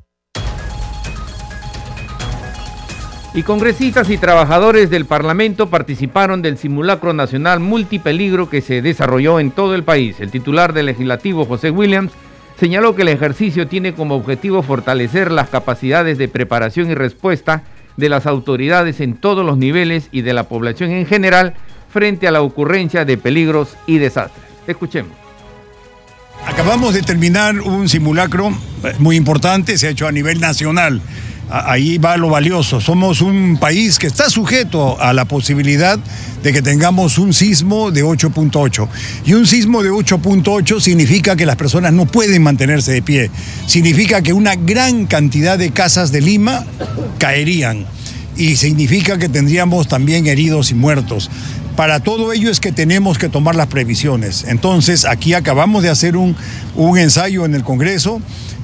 Y 3.37 3.43
congresistas 3.43 4.09
y 4.09 4.17
trabajadores 4.17 4.89
del 4.89 5.05
Parlamento 5.05 5.69
participaron 5.69 6.41
del 6.41 6.57
simulacro 6.57 7.13
nacional 7.13 7.59
multipeligro 7.59 8.49
que 8.49 8.61
se 8.61 8.81
desarrolló 8.81 9.39
en 9.39 9.51
todo 9.51 9.75
el 9.75 9.83
país. 9.83 10.15
El 10.19 10.31
titular 10.31 10.73
del 10.73 10.87
legislativo, 10.87 11.45
José 11.45 11.69
Williams, 11.69 12.13
señaló 12.59 12.95
que 12.95 13.03
el 13.03 13.09
ejercicio 13.09 13.67
tiene 13.67 13.93
como 13.93 14.15
objetivo 14.15 14.63
fortalecer 14.63 15.31
las 15.31 15.49
capacidades 15.49 16.17
de 16.17 16.27
preparación 16.27 16.89
y 16.89 16.95
respuesta 16.95 17.61
de 17.95 18.09
las 18.09 18.25
autoridades 18.25 19.01
en 19.01 19.13
todos 19.13 19.45
los 19.45 19.59
niveles 19.59 20.09
y 20.11 20.21
de 20.21 20.33
la 20.33 20.45
población 20.45 20.89
en 20.89 21.05
general 21.05 21.53
frente 21.93 22.27
a 22.27 22.31
la 22.31 22.41
ocurrencia 22.41 23.05
de 23.05 23.19
peligros 23.19 23.77
y 23.85 23.99
desastres. 23.99 24.47
Escuchemos. 24.65 25.11
Acabamos 26.43 26.95
de 26.95 27.03
terminar 27.03 27.59
un 27.61 27.87
simulacro 27.87 28.47
eh, 28.83 28.93
muy 28.97 29.15
importante, 29.15 29.77
se 29.77 29.85
ha 29.85 29.89
hecho 29.91 30.07
a 30.07 30.11
nivel 30.11 30.39
nacional. 30.39 31.03
Ahí 31.49 31.97
va 31.97 32.17
lo 32.17 32.29
valioso. 32.29 32.81
Somos 32.81 33.21
un 33.21 33.57
país 33.57 33.99
que 33.99 34.07
está 34.07 34.29
sujeto 34.29 34.99
a 34.99 35.13
la 35.13 35.25
posibilidad 35.25 35.97
de 36.43 36.51
que 36.51 36.61
tengamos 36.61 37.17
un 37.17 37.33
sismo 37.33 37.89
de 37.89 38.03
8.8. 38.03 38.87
Y 39.25 39.33
un 39.33 39.47
sismo 39.47 39.81
de 39.81 39.89
8.8 39.89 40.81
significa 40.81 41.37
que 41.37 41.45
las 41.45 41.55
personas 41.55 41.93
no 41.93 42.05
pueden 42.05 42.43
mantenerse 42.43 42.91
de 42.91 43.01
pie. 43.01 43.31
Significa 43.65 44.21
que 44.21 44.33
una 44.33 44.55
gran 44.55 45.05
cantidad 45.05 45.57
de 45.57 45.71
casas 45.71 46.11
de 46.11 46.19
Lima 46.19 46.65
caerían. 47.17 47.85
Y 48.35 48.57
significa 48.57 49.17
que 49.17 49.29
tendríamos 49.29 49.87
también 49.87 50.27
heridos 50.27 50.71
y 50.71 50.75
muertos. 50.75 51.31
Para 51.77 52.01
todo 52.01 52.33
ello 52.33 52.51
es 52.51 52.59
que 52.59 52.71
tenemos 52.73 53.17
que 53.17 53.29
tomar 53.29 53.55
las 53.55 53.67
previsiones. 53.67 54.43
Entonces, 54.47 55.05
aquí 55.05 55.33
acabamos 55.33 55.81
de 55.81 55.89
hacer 55.89 56.17
un, 56.17 56.35
un 56.75 56.97
ensayo 56.97 57.45
en 57.45 57.55
el 57.55 57.63
Congreso 57.63 58.19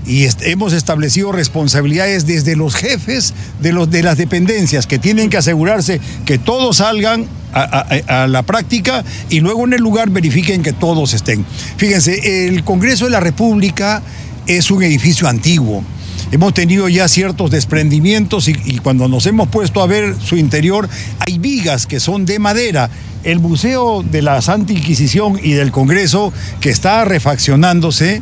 y 0.05 0.27
hemos 0.41 0.73
establecido 0.73 1.31
responsabilidades 1.31 2.25
desde 2.25 2.55
los 2.55 2.75
jefes 2.75 3.33
de, 3.61 3.71
los, 3.73 3.89
de 3.89 4.03
las 4.03 4.17
dependencias 4.17 4.87
que 4.87 4.99
tienen 4.99 5.29
que 5.29 5.37
asegurarse 5.37 5.99
que 6.25 6.37
todos 6.37 6.77
salgan 6.77 7.27
a, 7.53 8.25
la 8.27 8.41
práctica 8.41 9.03
y 9.29 9.39
luego 9.39 9.65
en 9.65 9.73
el 9.73 9.81
lugar 9.81 10.09
verifiquen 10.09 10.63
que 10.63 10.73
todos 10.73 11.13
estén. 11.13 11.45
Fíjense, 11.77 12.47
el 12.47 12.63
Congreso 12.63 13.05
de 13.05 13.11
la 13.11 13.19
República 13.19 14.01
es 14.47 14.71
un 14.71 14.81
edificio 14.83 15.27
antiguo. 15.27 15.83
Hemos 16.31 16.55
tenido 16.55 16.89
ya 16.89 17.07
ciertos 17.07 17.51
desprendimientos 17.51 18.47
y, 18.47 18.55
y 18.65 18.79
cuando 18.79 19.07
nos 19.07 19.27
hemos 19.27 19.49
puesto 19.49 19.83
a 19.83 19.87
ver 19.87 20.15
su 20.19 20.35
interior 20.35 20.89
hay 21.19 21.37
vigas 21.37 21.85
que 21.85 21.99
son 21.99 22.25
de 22.25 22.39
madera 22.39 22.89
el 23.23 23.39
Museo 23.39 24.03
de 24.03 24.21
la 24.21 24.41
Santa 24.41 24.73
Inquisición 24.73 25.39
y 25.41 25.53
del 25.53 25.71
Congreso, 25.71 26.33
que 26.59 26.69
está 26.69 27.05
refaccionándose, 27.05 28.21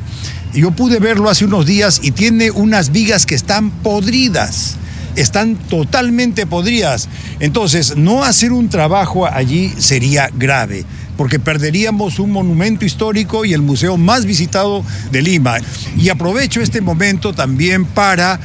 yo 0.60 0.72
pude 0.72 1.00
verlo 1.00 1.29
hace 1.29 1.46
unos 1.46 1.65
días 1.65 2.00
y 2.03 2.12
tiene 2.12 2.51
unas 2.51 2.91
vigas 2.91 3.25
que 3.25 3.36
están 3.36 3.72
podridas 3.72 4.77
están 5.15 5.55
totalmente 5.55 6.46
podridas. 6.46 7.10
Entonces, 7.39 7.98
no 7.98 8.24
hacer 8.24 8.51
un 8.51 8.70
trabajo 8.70 9.25
allí 9.25 9.74
sería 9.77 10.29
grave, 10.34 10.86
porque 11.17 11.39
perderíamos 11.39 12.20
un 12.20 12.31
monumento 12.31 12.86
histórico 12.86 13.46
y 13.46 13.53
el 13.53 13.62
museo 13.62 13.98
más 13.98 14.25
visitado 14.25 14.84
de 15.12 15.22
Lima. 15.22 15.58
Y 15.98 16.10
aprovecho 16.10 16.62
este 16.62 16.81
momento 16.81 17.34
también 17.34 17.86
para 17.86 18.39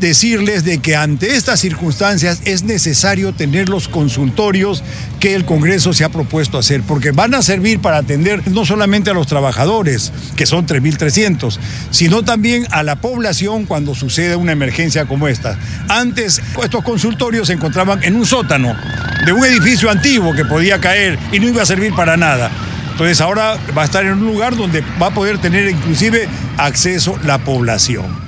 decirles 0.00 0.64
de 0.64 0.78
que 0.78 0.96
ante 0.96 1.36
estas 1.36 1.60
circunstancias 1.60 2.40
es 2.44 2.64
necesario 2.64 3.32
tener 3.32 3.68
los 3.68 3.88
consultorios 3.88 4.82
que 5.20 5.34
el 5.34 5.44
Congreso 5.44 5.92
se 5.92 6.04
ha 6.04 6.08
propuesto 6.08 6.58
hacer, 6.58 6.82
porque 6.82 7.12
van 7.12 7.34
a 7.34 7.42
servir 7.42 7.80
para 7.80 7.98
atender 7.98 8.46
no 8.48 8.64
solamente 8.64 9.10
a 9.10 9.14
los 9.14 9.26
trabajadores, 9.26 10.12
que 10.36 10.46
son 10.46 10.66
3.300, 10.66 11.58
sino 11.90 12.22
también 12.22 12.66
a 12.70 12.82
la 12.82 12.96
población 12.96 13.66
cuando 13.66 13.94
sucede 13.94 14.36
una 14.36 14.52
emergencia 14.52 15.06
como 15.06 15.28
esta. 15.28 15.58
Antes 15.88 16.40
estos 16.62 16.84
consultorios 16.84 17.48
se 17.48 17.54
encontraban 17.54 18.02
en 18.02 18.16
un 18.16 18.26
sótano 18.26 18.76
de 19.24 19.32
un 19.32 19.44
edificio 19.44 19.90
antiguo 19.90 20.34
que 20.34 20.44
podía 20.44 20.80
caer 20.80 21.18
y 21.32 21.40
no 21.40 21.48
iba 21.48 21.62
a 21.62 21.66
servir 21.66 21.94
para 21.94 22.16
nada. 22.16 22.50
Entonces 22.92 23.20
ahora 23.20 23.58
va 23.76 23.82
a 23.82 23.84
estar 23.84 24.04
en 24.06 24.12
un 24.12 24.24
lugar 24.24 24.56
donde 24.56 24.82
va 25.00 25.08
a 25.08 25.14
poder 25.14 25.38
tener 25.38 25.68
inclusive 25.68 26.28
acceso 26.56 27.18
la 27.24 27.38
población. 27.38 28.25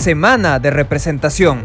Semana 0.00 0.58
de 0.58 0.70
representación. 0.70 1.60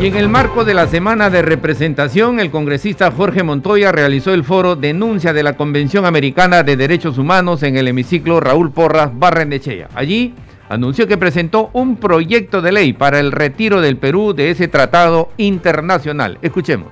Y 0.00 0.06
en 0.06 0.16
el 0.16 0.28
marco 0.28 0.64
de 0.64 0.74
la 0.74 0.88
semana 0.88 1.30
de 1.30 1.42
representación, 1.42 2.40
el 2.40 2.50
congresista 2.50 3.12
Jorge 3.12 3.44
Montoya 3.44 3.92
realizó 3.92 4.34
el 4.34 4.42
foro 4.42 4.74
Denuncia 4.74 5.32
de 5.32 5.44
la 5.44 5.56
Convención 5.56 6.06
Americana 6.06 6.64
de 6.64 6.76
Derechos 6.76 7.18
Humanos 7.18 7.62
en 7.62 7.76
el 7.76 7.86
hemiciclo 7.86 8.40
Raúl 8.40 8.72
Porras 8.72 9.10
Barrenechea. 9.14 9.90
Allí 9.94 10.34
anunció 10.68 11.06
que 11.06 11.16
presentó 11.16 11.70
un 11.72 11.96
proyecto 11.96 12.62
de 12.62 12.72
ley 12.72 12.94
para 12.94 13.20
el 13.20 13.30
retiro 13.30 13.80
del 13.80 13.96
Perú 13.96 14.34
de 14.34 14.50
ese 14.50 14.66
tratado 14.66 15.30
internacional. 15.36 16.38
Escuchemos. 16.42 16.88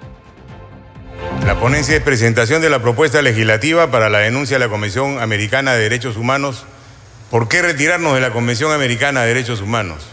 La 1.45 1.57
ponencia 1.57 1.97
es 1.97 2.03
presentación 2.03 2.63
de 2.63 2.71
la 2.71 2.81
propuesta 2.81 3.23
legislativa 3.23 3.91
para 3.91 4.09
la 4.09 4.19
denuncia 4.19 4.57
de 4.57 4.65
la 4.65 4.71
Convención 4.71 5.19
Americana 5.19 5.73
de 5.73 5.83
Derechos 5.83 6.17
Humanos 6.17 6.65
¿Por 7.31 7.49
qué 7.49 7.63
retirarnos 7.63 8.15
de 8.15 8.21
la 8.21 8.33
Convención 8.33 8.73
Americana 8.73 9.23
de 9.23 9.29
Derechos 9.29 9.61
Humanos? 9.61 10.05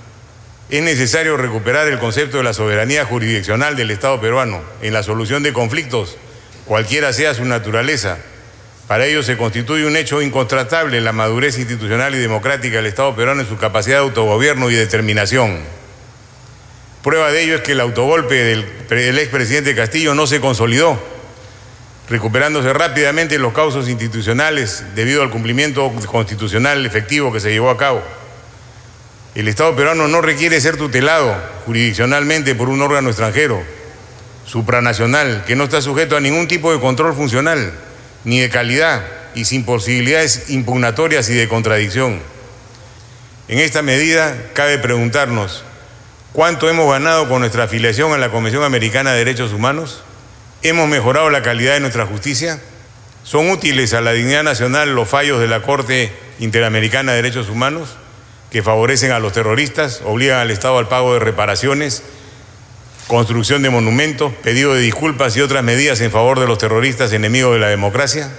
Es 0.69 0.81
necesario 0.81 1.35
recuperar 1.35 1.87
el 1.87 1.99
concepto 1.99 2.37
de 2.37 2.43
la 2.43 2.53
soberanía 2.53 3.05
jurisdiccional 3.05 3.75
del 3.75 3.91
Estado 3.91 4.21
peruano 4.21 4.61
en 4.81 4.93
la 4.93 5.03
solución 5.03 5.43
de 5.43 5.51
conflictos, 5.51 6.17
cualquiera 6.65 7.11
sea 7.11 7.33
su 7.33 7.43
naturaleza. 7.43 8.17
Para 8.87 9.05
ello 9.05 9.21
se 9.23 9.37
constituye 9.37 9.85
un 9.85 9.97
hecho 9.97 10.21
incontratable 10.21 11.01
la 11.01 11.11
madurez 11.11 11.57
institucional 11.57 12.15
y 12.15 12.19
democrática 12.19 12.77
del 12.77 12.85
Estado 12.85 13.15
peruano 13.15 13.41
en 13.41 13.47
su 13.47 13.57
capacidad 13.57 13.97
de 13.97 14.03
autogobierno 14.03 14.71
y 14.71 14.75
determinación. 14.75 15.59
Prueba 17.03 17.31
de 17.31 17.43
ello 17.43 17.55
es 17.55 17.61
que 17.61 17.73
el 17.73 17.81
autogolpe 17.81 18.35
del, 18.35 18.65
del 18.89 19.19
expresidente 19.19 19.75
Castillo 19.75 20.15
no 20.15 20.27
se 20.27 20.39
consolidó 20.39 21.10
recuperándose 22.11 22.73
rápidamente 22.73 23.39
los 23.39 23.53
causos 23.53 23.87
institucionales 23.87 24.83
debido 24.95 25.23
al 25.23 25.29
cumplimiento 25.29 25.89
constitucional 26.05 26.85
efectivo 26.85 27.31
que 27.31 27.39
se 27.39 27.51
llevó 27.51 27.69
a 27.69 27.77
cabo. 27.77 28.03
El 29.33 29.47
Estado 29.47 29.73
peruano 29.77 30.09
no 30.09 30.19
requiere 30.19 30.59
ser 30.59 30.75
tutelado 30.75 31.33
jurisdiccionalmente 31.65 32.53
por 32.53 32.67
un 32.67 32.81
órgano 32.81 33.07
extranjero, 33.07 33.63
supranacional, 34.45 35.45
que 35.47 35.55
no 35.55 35.63
está 35.63 35.81
sujeto 35.81 36.17
a 36.17 36.19
ningún 36.19 36.49
tipo 36.49 36.73
de 36.73 36.81
control 36.81 37.15
funcional, 37.15 37.71
ni 38.25 38.41
de 38.41 38.49
calidad, 38.49 39.03
y 39.33 39.45
sin 39.45 39.63
posibilidades 39.63 40.49
impugnatorias 40.49 41.29
y 41.29 41.33
de 41.33 41.47
contradicción. 41.47 42.19
En 43.47 43.59
esta 43.59 43.81
medida, 43.81 44.35
cabe 44.53 44.77
preguntarnos, 44.79 45.63
¿cuánto 46.33 46.69
hemos 46.69 46.91
ganado 46.91 47.29
con 47.29 47.39
nuestra 47.39 47.63
afiliación 47.63 48.11
a 48.11 48.17
la 48.17 48.31
Convención 48.31 48.65
Americana 48.65 49.13
de 49.13 49.19
Derechos 49.19 49.53
Humanos? 49.53 50.03
¿Hemos 50.63 50.87
mejorado 50.87 51.31
la 51.31 51.41
calidad 51.41 51.73
de 51.73 51.79
nuestra 51.79 52.05
justicia? 52.05 52.59
¿Son 53.23 53.49
útiles 53.49 53.95
a 53.95 54.01
la 54.01 54.13
dignidad 54.13 54.43
nacional 54.43 54.93
los 54.93 55.09
fallos 55.09 55.39
de 55.39 55.47
la 55.47 55.63
Corte 55.63 56.13
Interamericana 56.37 57.13
de 57.13 57.23
Derechos 57.23 57.49
Humanos 57.49 57.97
que 58.51 58.61
favorecen 58.61 59.11
a 59.11 59.17
los 59.17 59.33
terroristas, 59.33 60.01
obligan 60.05 60.37
al 60.37 60.51
Estado 60.51 60.77
al 60.77 60.87
pago 60.87 61.15
de 61.15 61.19
reparaciones, 61.19 62.03
construcción 63.07 63.63
de 63.63 63.71
monumentos, 63.71 64.33
pedido 64.43 64.75
de 64.75 64.81
disculpas 64.81 65.35
y 65.35 65.41
otras 65.41 65.63
medidas 65.63 65.99
en 66.01 66.11
favor 66.11 66.39
de 66.39 66.45
los 66.45 66.59
terroristas 66.59 67.11
enemigos 67.11 67.53
de 67.53 67.59
la 67.59 67.69
democracia? 67.69 68.29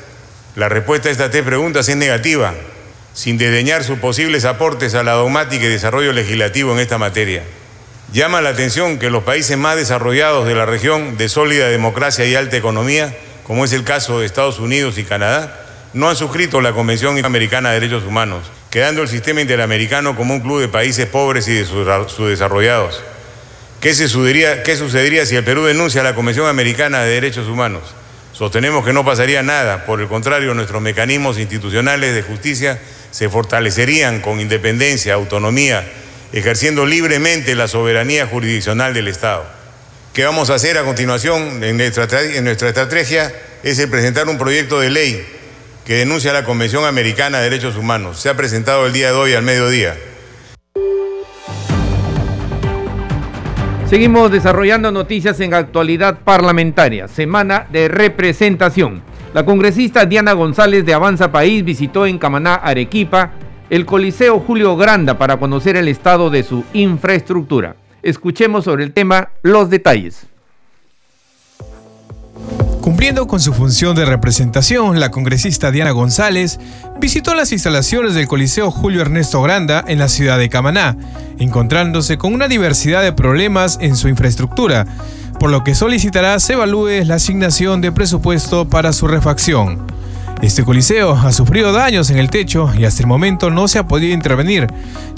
La 0.55 0.69
respuesta 0.69 1.09
a 1.09 1.12
estas 1.12 1.33
tres 1.33 1.43
preguntas 1.43 1.88
es 1.88 1.97
negativa, 1.97 2.55
sin 3.14 3.37
desdeñar 3.37 3.83
sus 3.83 3.99
posibles 3.99 4.45
aportes 4.45 4.95
a 4.95 5.02
la 5.02 5.12
dogmática 5.12 5.64
y 5.64 5.69
desarrollo 5.69 6.12
legislativo 6.12 6.73
en 6.73 6.79
esta 6.79 6.99
materia. 6.99 7.43
Llama 8.12 8.42
la 8.42 8.50
atención 8.50 8.99
que 8.99 9.09
los 9.09 9.23
países 9.23 9.57
más 9.57 9.76
desarrollados 9.76 10.47
de 10.47 10.54
la 10.54 10.66
región 10.66 11.16
de 11.16 11.31
sólida 11.31 11.71
democracia 11.71 12.26
y 12.26 12.35
alta 12.35 12.59
economía, 12.59 13.16
como 13.42 13.64
es 13.64 13.73
el 13.73 13.85
caso 13.85 14.21
de 14.21 14.26
Estados 14.26 14.59
Unidos 14.59 14.99
y 14.99 15.04
Canadá, 15.04 15.64
no 15.95 16.11
han 16.11 16.16
suscrito 16.16 16.61
la 16.61 16.75
Convención 16.75 17.25
Americana 17.25 17.71
de 17.71 17.81
Derechos 17.81 18.04
Humanos, 18.04 18.50
quedando 18.69 19.00
el 19.00 19.09
sistema 19.09 19.40
interamericano 19.40 20.14
como 20.14 20.35
un 20.35 20.40
club 20.40 20.61
de 20.61 20.69
países 20.69 21.07
pobres 21.07 21.49
y 21.49 21.54
de 21.54 21.64
subdesarrollados. 21.64 23.02
¿Qué, 23.81 23.95
sucedería, 23.95 24.62
¿Qué 24.62 24.76
sucedería 24.76 25.25
si 25.25 25.37
el 25.37 25.45
Perú 25.45 25.64
denuncia 25.64 26.02
la 26.02 26.14
Convención 26.14 26.47
Americana 26.49 27.02
de 27.02 27.14
Derechos 27.14 27.49
Humanos? 27.49 27.95
Sostenemos 28.35 28.85
que 28.85 28.92
no 28.92 29.07
pasaría 29.07 29.42
nada, 29.42 29.87
por 29.87 30.02
el 30.02 30.09
contrario, 30.09 30.52
nuestros 30.52 30.83
mecanismos 30.83 31.38
institucionales 31.38 32.14
de 32.14 32.21
justicia 32.21 32.78
se 33.11 33.31
fortalecerían 33.31 34.21
con 34.21 34.38
independencia, 34.38 35.14
autonomía, 35.14 35.90
ejerciendo 36.33 36.87
libremente 36.87 37.55
la 37.55 37.69
soberanía 37.69 38.27
jurisdiccional 38.27 38.95
del 38.95 39.09
Estado. 39.09 39.45
¿Qué 40.15 40.25
vamos 40.25 40.51
a 40.51 40.55
hacer 40.55 40.79
a 40.79 40.85
continuación 40.85 41.62
en 41.62 41.77
nuestra, 41.77 42.05
estrategia? 42.05 43.33
Es 43.62 43.87
presentar 43.87 44.29
un 44.29 44.39
proyecto 44.39 44.81
de 44.81 44.91
ley 44.91 45.27
que 45.87 45.97
denuncia 45.97 46.33
la 46.33 46.45
Convención 46.45 46.85
Americana 46.85 47.39
de 47.39 47.45
Derechos 47.45 47.77
Humanos. 47.77 48.21
Se 48.21 48.29
ha 48.29 48.37
presentado 48.37 48.87
el 48.87 48.93
día 48.93 49.09
de 49.09 49.19
hoy 49.19 49.35
al 49.35 49.43
mediodía. 49.43 49.97
Seguimos 53.89 54.31
desarrollando 54.31 54.91
noticias 54.91 55.39
en 55.41 55.53
actualidad 55.53 56.21
parlamentaria, 56.21 57.09
semana 57.09 57.67
de 57.71 57.89
representación. 57.89 59.03
La 59.35 59.45
congresista 59.45 60.07
Diana 60.07 60.33
González 60.33 60.85
de 60.87 60.95
Avanza 60.95 61.31
País 61.31 61.62
visitó 61.62 62.07
en 62.07 62.19
Camaná, 62.19 62.55
Arequipa, 62.55 63.33
el 63.73 63.87
Coliseo 63.87 64.38
Julio 64.38 64.76
Granda 64.76 65.17
para 65.17 65.38
conocer 65.38 65.76
el 65.76 65.88
estado 65.88 66.29
de 66.29 66.43
su 66.43 66.62
infraestructura. 66.75 67.75
Escuchemos 68.02 68.64
sobre 68.64 68.85
el 68.85 68.93
tema 68.93 69.31
los 69.41 69.71
detalles. 69.71 70.26
Cumpliendo 72.83 73.26
con 73.26 73.41
su 73.41 73.55
función 73.55 73.97
de 73.97 74.05
representación, 74.05 75.00
la 75.00 75.11
congresista 75.11 75.71
Diana 75.71 75.93
González 75.93 76.61
visitó 77.00 77.35
las 77.35 77.50
instalaciones 77.50 78.12
del 78.12 78.29
Coliseo 78.29 78.71
Julio 78.71 79.00
Ernesto 79.00 79.41
Granda 79.41 79.83
en 79.88 79.99
la 79.99 80.09
ciudad 80.09 80.37
de 80.37 80.50
Camaná, 80.50 80.99
encontrándose 81.38 82.19
con 82.19 82.35
una 82.35 82.49
diversidad 82.49 83.02
de 83.02 83.14
problemas 83.14 83.79
en 83.81 83.97
su 83.97 84.09
infraestructura, 84.09 84.87
por 85.41 85.49
lo 85.49 85.64
que 85.64 85.75
solicitará 85.75 86.38
se 86.41 86.52
evalúe 86.52 87.07
la 87.07 87.14
asignación 87.14 87.81
de 87.81 87.91
presupuesto 87.91 88.69
para 88.69 88.93
su 88.93 89.09
refacción. 89.09 90.02
Este 90.43 90.65
coliseo 90.65 91.13
ha 91.13 91.31
sufrido 91.31 91.73
daños 91.73 92.11
en 92.11 92.19
el 92.19 92.29
techo 92.29 92.69
y 92.77 92.85
hasta 92.85 93.01
el 93.01 93.07
momento 93.07 93.49
no 93.49 93.69
se 93.69 93.79
ha 93.79 93.87
podido 93.87 94.13
intervenir, 94.13 94.67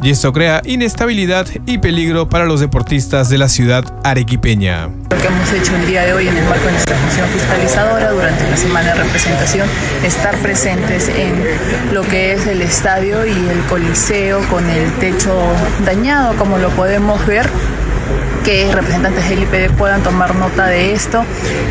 y 0.02 0.10
esto 0.10 0.34
crea 0.34 0.60
inestabilidad 0.66 1.46
y 1.64 1.78
peligro 1.78 2.28
para 2.28 2.44
los 2.44 2.60
deportistas 2.60 3.30
de 3.30 3.38
la 3.38 3.48
ciudad 3.48 3.84
arequipeña. 4.04 4.90
Lo 5.10 5.16
que 5.16 5.26
hemos 5.26 5.50
hecho 5.50 5.74
el 5.76 5.86
día 5.86 6.02
de 6.04 6.12
hoy 6.12 6.28
en 6.28 6.36
el 6.36 6.44
marco 6.44 6.66
de 6.66 6.72
nuestra 6.72 6.94
función 6.96 7.26
fiscalizadora 7.30 8.10
durante 8.10 8.50
la 8.50 8.56
semana 8.58 8.92
de 8.92 9.02
representación, 9.02 9.66
estar 10.04 10.36
presentes 10.42 11.08
en 11.08 11.94
lo 11.94 12.02
que 12.02 12.34
es 12.34 12.46
el 12.46 12.60
estadio 12.60 13.24
y 13.24 13.30
el 13.30 13.60
coliseo 13.66 14.46
con 14.50 14.68
el 14.68 14.92
techo 14.98 15.34
dañado, 15.86 16.36
como 16.36 16.58
lo 16.58 16.68
podemos 16.68 17.26
ver 17.26 17.48
que 18.44 18.70
representantes 18.72 19.28
del 19.30 19.42
IPD 19.44 19.74
puedan 19.76 20.02
tomar 20.02 20.34
nota 20.36 20.66
de 20.66 20.92
esto, 20.92 21.24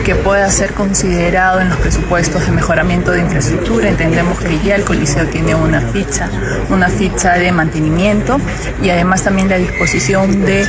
que 0.04 0.16
pueda 0.16 0.50
ser 0.50 0.74
considerado 0.74 1.62
en 1.62 1.70
los 1.70 1.78
presupuestos 1.78 2.46
de 2.46 2.52
mejoramiento 2.52 3.12
de 3.12 3.22
infraestructura. 3.22 3.90
Entendemos 3.90 4.40
que 4.40 4.60
ya 4.66 4.76
el 4.76 4.84
Coliseo 4.84 5.28
tiene 5.28 5.54
una 5.54 5.82
ficha, 5.82 6.30
una 6.70 6.90
ficha 6.90 7.34
de 7.34 7.52
mantenimiento 7.52 8.40
y 8.82 8.90
además 8.90 9.24
también 9.24 9.50
la 9.50 9.58
disposición 9.58 10.44
de 10.46 10.66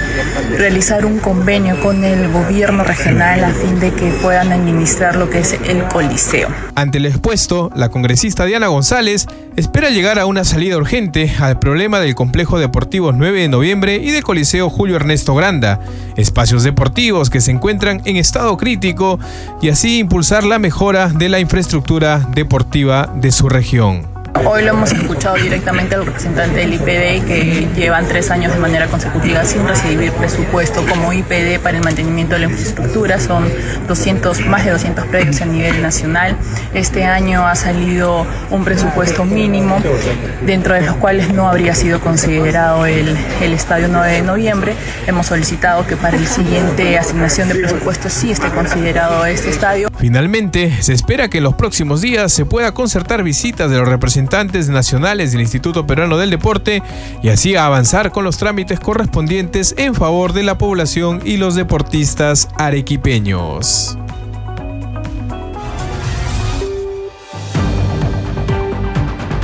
realizar 0.58 1.06
un 1.06 1.18
convenio 1.18 1.80
con 1.80 2.04
el 2.04 2.30
gobierno 2.30 2.84
regional 2.84 3.42
a 3.42 3.50
fin 3.50 3.80
de 3.80 3.92
que 3.92 4.10
puedan 4.22 4.52
administrar 4.52 5.16
lo 5.16 5.30
que 5.30 5.38
es 5.38 5.58
el 5.66 5.84
Coliseo. 5.84 6.48
Ante 6.74 6.98
el 6.98 7.06
expuesto, 7.06 7.70
la 7.74 7.88
congresista 7.88 8.44
Diana 8.44 8.66
González 8.66 9.26
espera 9.56 9.90
llegar 9.90 10.18
a 10.18 10.26
una 10.26 10.44
salida 10.44 10.76
urgente 10.76 11.32
al 11.40 11.58
problema 11.58 12.00
del 12.00 12.14
complejo 12.14 12.58
deportivo 12.58 13.12
9 13.12 13.42
de 13.42 13.48
noviembre 13.48 13.96
y 13.96 14.10
del 14.10 14.24
Coliseo 14.24 14.68
Julio 14.68 14.96
Ernesto 14.96 15.34
Granda, 15.34 15.80
espacios 16.16 16.62
deportivos 16.62 17.30
que 17.30 17.40
se 17.40 17.50
encuentran 17.50 18.02
en 18.04 18.16
estado 18.16 18.56
crítico 18.56 19.18
y 19.60 19.68
así 19.68 19.98
impulsar 19.98 20.44
la 20.44 20.58
mejora 20.58 21.08
de 21.08 21.28
la 21.28 21.40
infraestructura 21.40 22.18
deportiva 22.34 23.12
de 23.14 23.32
su 23.32 23.48
región. 23.48 24.13
Hoy 24.42 24.62
lo 24.62 24.70
hemos 24.70 24.92
escuchado 24.92 25.36
directamente 25.36 25.94
al 25.94 26.04
representante 26.04 26.58
del 26.58 26.74
IPD 26.74 27.24
que 27.24 27.68
llevan 27.76 28.06
tres 28.08 28.30
años 28.30 28.52
de 28.52 28.58
manera 28.58 28.88
consecutiva 28.88 29.44
sin 29.44 29.66
recibir 29.66 30.12
presupuesto 30.12 30.84
como 30.86 31.12
IPD 31.12 31.60
para 31.62 31.78
el 31.78 31.84
mantenimiento 31.84 32.34
de 32.34 32.40
la 32.40 32.46
infraestructura. 32.46 33.20
Son 33.20 33.48
200, 33.86 34.46
más 34.46 34.64
de 34.64 34.72
200 34.72 35.06
predios 35.06 35.40
a 35.40 35.46
nivel 35.46 35.80
nacional. 35.80 36.36
Este 36.74 37.04
año 37.04 37.46
ha 37.46 37.54
salido 37.54 38.26
un 38.50 38.64
presupuesto 38.64 39.24
mínimo, 39.24 39.78
dentro 40.44 40.74
de 40.74 40.82
los 40.82 40.96
cuales 40.96 41.32
no 41.32 41.48
habría 41.48 41.74
sido 41.74 42.00
considerado 42.00 42.86
el, 42.86 43.16
el 43.40 43.52
estadio 43.52 43.88
9 43.88 44.12
de 44.12 44.22
noviembre. 44.22 44.74
Hemos 45.06 45.26
solicitado 45.26 45.86
que 45.86 45.96
para 45.96 46.16
el 46.16 46.26
siguiente 46.26 46.98
asignación 46.98 47.48
de 47.48 47.54
presupuesto 47.54 48.10
sí 48.10 48.32
esté 48.32 48.48
considerado 48.48 49.24
este 49.24 49.50
estadio. 49.50 49.88
Finalmente, 49.96 50.82
se 50.82 50.92
espera 50.92 51.28
que 51.28 51.38
en 51.38 51.44
los 51.44 51.54
próximos 51.54 52.02
días 52.02 52.32
se 52.32 52.44
pueda 52.44 52.72
concertar 52.72 53.22
visitas 53.22 53.70
de 53.70 53.78
los 53.78 53.88
representantes 53.88 54.23
representantes 54.24 54.70
nacionales 54.70 55.32
del 55.32 55.42
Instituto 55.42 55.86
Peruano 55.86 56.16
del 56.16 56.30
Deporte 56.30 56.82
y 57.22 57.28
así 57.28 57.56
avanzar 57.56 58.10
con 58.10 58.24
los 58.24 58.38
trámites 58.38 58.80
correspondientes 58.80 59.74
en 59.76 59.94
favor 59.94 60.32
de 60.32 60.42
la 60.42 60.56
población 60.56 61.20
y 61.24 61.36
los 61.36 61.54
deportistas 61.54 62.48
arequipeños. 62.56 63.98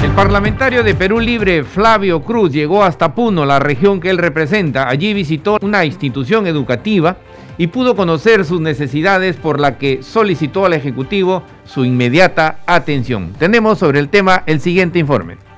El 0.02 0.10
parlamentario 0.12 0.82
de 0.82 0.94
Perú 0.94 1.20
Libre, 1.20 1.62
Flavio 1.62 2.22
Cruz, 2.22 2.50
llegó 2.50 2.82
hasta 2.82 3.14
Puno, 3.14 3.44
la 3.44 3.58
región 3.58 4.00
que 4.00 4.08
él 4.08 4.16
representa. 4.16 4.88
Allí 4.88 5.12
visitó 5.12 5.58
una 5.60 5.84
institución 5.84 6.46
educativa 6.46 7.18
y 7.59 7.69
pudo 7.69 7.97
conocer 7.97 8.45
sus 8.45 8.61
necesidades 8.61 9.37
por 9.37 9.61
la 9.61 9.78
que 9.78 10.02
solicitó 10.02 10.64
al 10.64 10.73
Ejecutivo 10.73 11.42
su 11.64 11.85
inmediata 11.85 12.61
atención. 12.66 13.33
Tenemos 13.38 13.78
sobre 13.78 13.99
el 13.99 14.09
tema 14.09 14.43
el 14.47 14.60
siguiente 14.60 14.99
informe. 14.99 15.50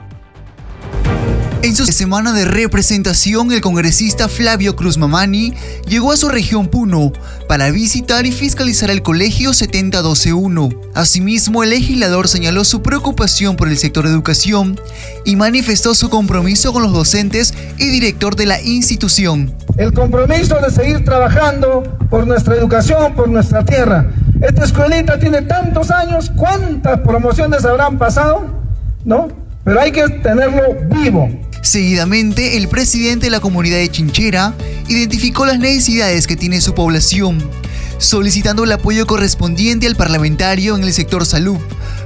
En 1.62 1.77
su 1.77 1.87
semana 1.87 2.33
de 2.33 2.44
representación, 2.44 3.53
el 3.53 3.61
congresista 3.61 4.29
Flavio 4.29 4.75
Cruz 4.75 4.98
Mamani 4.98 5.55
llegó 5.87 6.11
a 6.11 6.16
su 6.16 6.29
región 6.29 6.66
Puno 6.66 7.12
para 7.46 7.70
visitar 7.70 8.27
y 8.27 8.33
fiscalizar 8.33 8.90
el 8.90 9.03
colegio 9.03 9.55
701. 9.55 10.70
Asimismo, 10.94 11.62
el 11.62 11.70
legislador 11.70 12.27
señaló 12.27 12.64
su 12.64 12.83
preocupación 12.83 13.55
por 13.55 13.68
el 13.68 13.79
sector 13.79 14.07
educación 14.07 14.81
y 15.25 15.37
manifestó 15.37 15.94
su 15.94 16.11
compromiso 16.11 16.72
con 16.72 16.83
los 16.83 16.92
docentes 16.92 17.55
y 17.79 17.90
director 17.90 18.35
de 18.35 18.46
la 18.46 18.61
institución. 18.61 19.55
El 19.77 19.92
compromiso 19.92 20.59
de 20.61 20.68
seguir 20.68 21.05
trabajando 21.05 21.85
por 22.11 22.27
nuestra 22.27 22.57
educación, 22.57 23.14
por 23.14 23.29
nuestra 23.29 23.64
tierra. 23.64 24.11
Esta 24.40 24.64
escuelita 24.64 25.16
tiene 25.20 25.42
tantos 25.42 25.92
años, 25.92 26.33
¿cuántas 26.35 26.98
promociones 27.03 27.64
habrán 27.64 27.98
pasado? 27.98 28.51
¿No? 29.05 29.29
Pero 29.62 29.81
hay 29.81 29.92
que 29.92 30.09
tenerlo 30.09 30.75
vivo. 30.90 31.31
Seguidamente, 31.62 32.57
el 32.57 32.66
presidente 32.66 33.27
de 33.27 33.31
la 33.31 33.38
comunidad 33.38 33.77
de 33.77 33.88
Chinchera 33.88 34.53
identificó 34.88 35.46
las 35.46 35.61
necesidades 35.61 36.27
que 36.27 36.37
tiene 36.37 36.61
su 36.61 36.75
población, 36.75 37.38
solicitando 37.98 38.64
el 38.64 38.72
apoyo 38.72 39.07
correspondiente 39.07 39.87
al 39.87 39.94
parlamentario 39.94 40.77
en 40.77 40.83
el 40.83 40.92
sector 40.92 41.25
salud, 41.25 41.59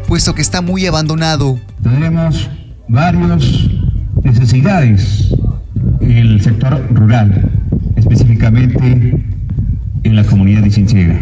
puesto 0.06 0.34
que 0.34 0.42
está 0.42 0.60
muy 0.60 0.84
abandonado. 0.86 1.58
Tenemos 1.82 2.50
varias 2.86 3.44
necesidades 4.22 5.32
en 6.02 6.10
el 6.10 6.42
sector 6.42 6.86
rural, 6.92 7.50
específicamente 7.96 9.24
en 10.02 10.16
la 10.16 10.24
comunidad 10.24 10.64
de 10.64 10.70
Chinchera. 10.70 11.18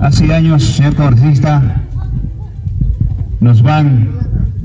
Hace 0.00 0.34
años, 0.34 0.64
señor 0.64 0.96
congresista, 0.96 1.80
nos 3.38 3.62
van 3.62 4.10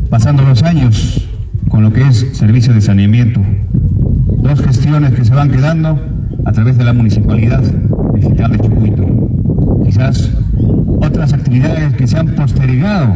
pasando 0.09 0.41
los 0.41 0.63
años 0.63 1.26
con 1.69 1.83
lo 1.83 1.91
que 1.91 2.07
es 2.07 2.25
servicio 2.33 2.73
de 2.73 2.81
saneamiento. 2.81 3.41
Dos 4.37 4.61
gestiones 4.61 5.13
que 5.13 5.25
se 5.25 5.33
van 5.33 5.51
quedando 5.51 5.99
a 6.45 6.51
través 6.51 6.77
de 6.77 6.83
la 6.83 6.93
municipalidad 6.93 7.61
digital 8.13 8.51
de 8.51 8.59
Chucuito. 8.59 9.05
Quizás 9.85 10.31
otras 11.01 11.33
actividades 11.33 11.93
que 11.95 12.07
se 12.07 12.17
han 12.17 12.27
postergado 12.35 13.15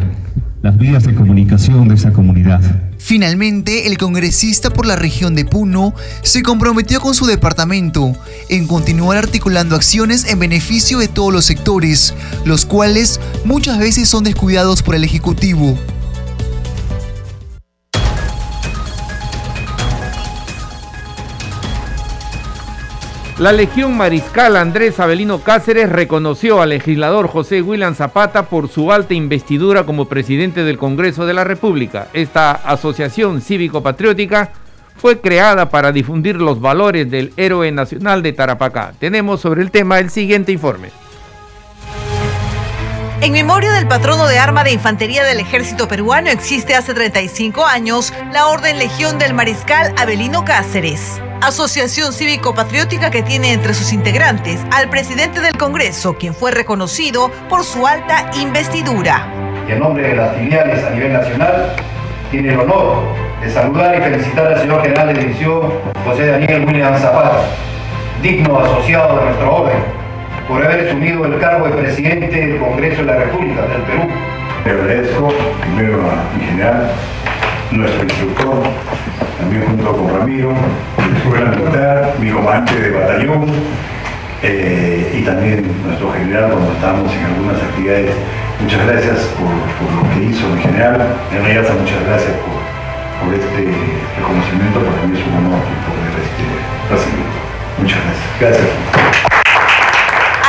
las 0.62 0.78
vías 0.78 1.04
de 1.04 1.16
comunicación 1.16 1.88
de 1.88 1.96
esta 1.96 2.14
comunidad. 2.14 2.62
Finalmente, 2.98 3.88
el 3.88 3.98
congresista 3.98 4.70
por 4.70 4.86
la 4.86 4.96
región 4.96 5.34
de 5.34 5.44
Puno 5.44 5.96
se 6.22 6.44
comprometió 6.44 7.02
con 7.02 7.16
su 7.16 7.26
departamento 7.26 8.16
en 8.48 8.68
continuar 8.68 9.18
articulando 9.18 9.76
acciones 9.76 10.26
en 10.26 10.40
beneficio 10.40 11.00
de 11.00 11.08
todos 11.08 11.34
los 11.34 11.46
sectores, 11.46 12.14
los 12.46 12.66
cuales 12.66 13.20
muchas 13.44 13.80
veces 13.80 14.08
son 14.08 14.24
descuidados 14.24 14.84
por 14.84 14.94
el 14.94 15.04
Ejecutivo. 15.04 15.78
La 23.40 23.52
Legión 23.52 23.98
Mariscal 23.98 24.56
Andrés 24.56 25.00
Avelino 25.00 25.40
Cáceres 25.42 25.90
reconoció 25.90 26.62
al 26.62 26.70
legislador 26.70 27.28
José 27.28 27.62
William 27.62 27.96
Zapata 27.96 28.44
por 28.44 28.68
su 28.68 28.92
alta 28.92 29.16
investidura 29.16 29.84
como 29.84 30.06
presidente 30.06 30.64
del 30.64 30.78
Congreso 30.78 31.26
de 31.26 31.34
la 31.34 31.44
República. 31.44 32.08
Esta 32.14 32.52
asociación 32.52 33.42
cívico-patriótica 33.42 34.52
fue 34.96 35.20
creada 35.20 35.70
para 35.70 35.92
difundir 35.92 36.36
los 36.36 36.62
valores 36.62 37.10
del 37.10 37.34
héroe 37.36 37.72
nacional 37.72 38.22
de 38.22 38.34
Tarapacá. 38.34 38.94
Tenemos 39.00 39.42
sobre 39.42 39.64
el 39.64 39.72
tema 39.72 39.98
el 39.98 40.12
siguiente 40.12 40.52
informe. 40.52 40.90
En 43.22 43.34
memoria 43.34 43.72
del 43.74 43.88
patrono 43.88 44.28
de 44.28 44.40
arma 44.40 44.64
de 44.64 44.72
infantería 44.72 45.24
del 45.24 45.40
ejército 45.40 45.88
peruano 45.88 46.30
existe 46.30 46.76
hace 46.76 46.96
35 46.96 47.66
años 47.66 48.12
la 48.34 48.48
Orden 48.48 48.80
Legión 48.80 49.20
del 49.20 49.36
Mariscal 49.36 49.94
Avelino 49.96 50.44
Cáceres 50.44 51.22
asociación 51.42 52.14
cívico-patriótica 52.14 53.10
que 53.10 53.24
tiene 53.24 53.52
entre 53.54 53.74
sus 53.74 53.94
integrantes 53.94 54.62
al 54.72 54.90
presidente 54.90 55.42
del 55.42 55.58
Congreso, 55.58 56.14
quien 56.14 56.36
fue 56.36 56.52
reconocido 56.52 57.32
por 57.50 57.64
su 57.64 57.88
alta 57.88 58.30
investidura. 58.40 59.28
Y 59.68 59.72
en 59.72 59.80
nombre 59.80 60.08
de 60.08 60.16
las 60.16 60.36
filiales 60.36 60.84
a 60.84 60.92
nivel 60.92 61.14
nacional, 61.14 61.76
tiene 62.30 62.54
el 62.54 62.60
honor 62.60 63.04
de 63.42 63.50
saludar 63.50 63.98
y 63.98 64.02
felicitar 64.02 64.54
al 64.54 64.62
señor 64.62 64.84
general 64.84 65.14
de 65.14 65.20
división 65.20 65.74
José 66.06 66.28
Daniel 66.28 66.66
William 66.66 66.98
Zapata, 67.00 67.42
digno 68.22 68.60
asociado 68.60 69.18
de 69.18 69.26
nuestra 69.26 69.50
orden, 69.50 70.01
por 70.52 70.66
haber 70.66 70.86
asumido 70.86 71.26
el 71.26 71.40
cargo 71.40 71.66
de 71.66 71.78
presidente 71.78 72.28
del 72.28 72.60
Congreso 72.60 72.98
de 73.04 73.06
la 73.06 73.20
República 73.20 73.62
del 73.62 73.82
Perú. 73.84 74.10
Le 74.66 74.72
agradezco 74.72 75.34
primero 75.62 76.02
a 76.12 76.38
mi 76.38 76.44
general, 76.44 76.92
nuestro 77.72 78.04
instructor, 78.04 78.64
también 79.40 79.66
junto 79.66 79.96
con 79.96 80.20
Ramiro, 80.20 80.52
mi 80.52 81.18
escuela 81.18 81.52
militar, 81.52 82.14
mi 82.20 82.32
comandante 82.32 82.82
de 82.82 82.92
batallón, 82.92 83.46
eh, 84.44 85.20
y 85.20 85.22
también 85.24 85.72
nuestro 85.86 86.12
general 86.12 86.52
cuando 86.52 86.74
estábamos 86.74 87.14
en 87.14 87.24
algunas 87.24 87.64
actividades. 87.64 88.12
Muchas 88.60 88.86
gracias 88.86 89.20
por, 89.40 89.48
lo 89.48 90.14
que 90.14 90.26
hizo 90.26 90.46
en 90.48 90.60
general. 90.60 91.16
En 91.32 91.46
realidad, 91.46 91.74
muchas 91.80 92.04
gracias 92.06 92.34
por, 92.44 93.34
este 93.34 93.72
reconocimiento, 94.20 94.80
para 94.82 95.08
mí 95.08 95.18
es 95.18 95.26
un 95.28 95.46
honor 95.46 95.64
poder 95.88 96.12
este, 96.20 96.44
recibirlo. 96.92 97.40
Muchas 97.80 98.00
gracias. 98.04 98.60
Gracias. 98.60 99.31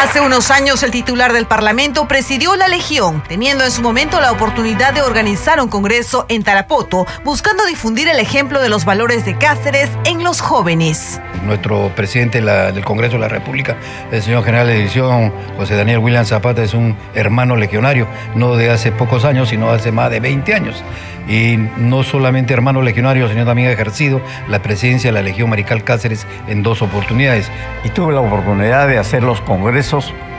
Hace 0.02 0.20
unos 0.20 0.50
años 0.50 0.82
el 0.82 0.90
titular 0.90 1.32
del 1.32 1.46
Parlamento 1.46 2.08
presidió 2.08 2.56
la 2.56 2.66
Legión, 2.66 3.22
teniendo 3.28 3.62
en 3.62 3.70
su 3.70 3.82
momento 3.82 4.20
la 4.20 4.32
oportunidad 4.32 4.92
de 4.92 5.00
organizar 5.00 5.60
un 5.60 5.68
congreso 5.68 6.26
en 6.28 6.42
Tarapoto, 6.42 7.06
buscando 7.22 7.64
difundir 7.66 8.08
el 8.08 8.18
ejemplo 8.18 8.60
de 8.60 8.68
los 8.68 8.84
valores 8.84 9.24
de 9.24 9.38
Cáceres 9.38 9.88
en 10.04 10.24
los 10.24 10.40
jóvenes. 10.40 11.20
Nuestro 11.44 11.94
presidente 11.94 12.40
del 12.42 12.84
Congreso 12.84 13.12
de 13.12 13.20
la 13.20 13.28
República, 13.28 13.76
el 14.10 14.20
señor 14.20 14.44
general 14.44 14.66
de 14.66 14.74
división 14.74 15.32
José 15.56 15.76
Daniel 15.76 15.98
William 15.98 16.24
Zapata, 16.24 16.64
es 16.64 16.74
un 16.74 16.96
hermano 17.14 17.54
legionario, 17.54 18.08
no 18.34 18.56
de 18.56 18.70
hace 18.70 18.90
pocos 18.90 19.24
años, 19.24 19.50
sino 19.50 19.70
de 19.70 19.76
hace 19.76 19.92
más 19.92 20.10
de 20.10 20.18
20 20.18 20.52
años 20.52 20.82
y 21.28 21.56
no 21.76 22.02
solamente 22.02 22.52
hermano 22.52 22.82
legionario, 22.82 23.28
sino 23.28 23.44
también 23.44 23.68
ha 23.68 23.72
ejercido 23.72 24.20
la 24.48 24.62
presidencia 24.62 25.10
de 25.10 25.14
la 25.14 25.22
Legión 25.22 25.50
Marical 25.50 25.84
Cáceres 25.84 26.26
en 26.48 26.62
dos 26.62 26.82
oportunidades. 26.82 27.50
Y 27.84 27.90
tuve 27.90 28.12
la 28.12 28.20
oportunidad 28.20 28.88
de 28.88 28.98
hacer 28.98 29.22
los 29.22 29.40
congresos 29.40 29.91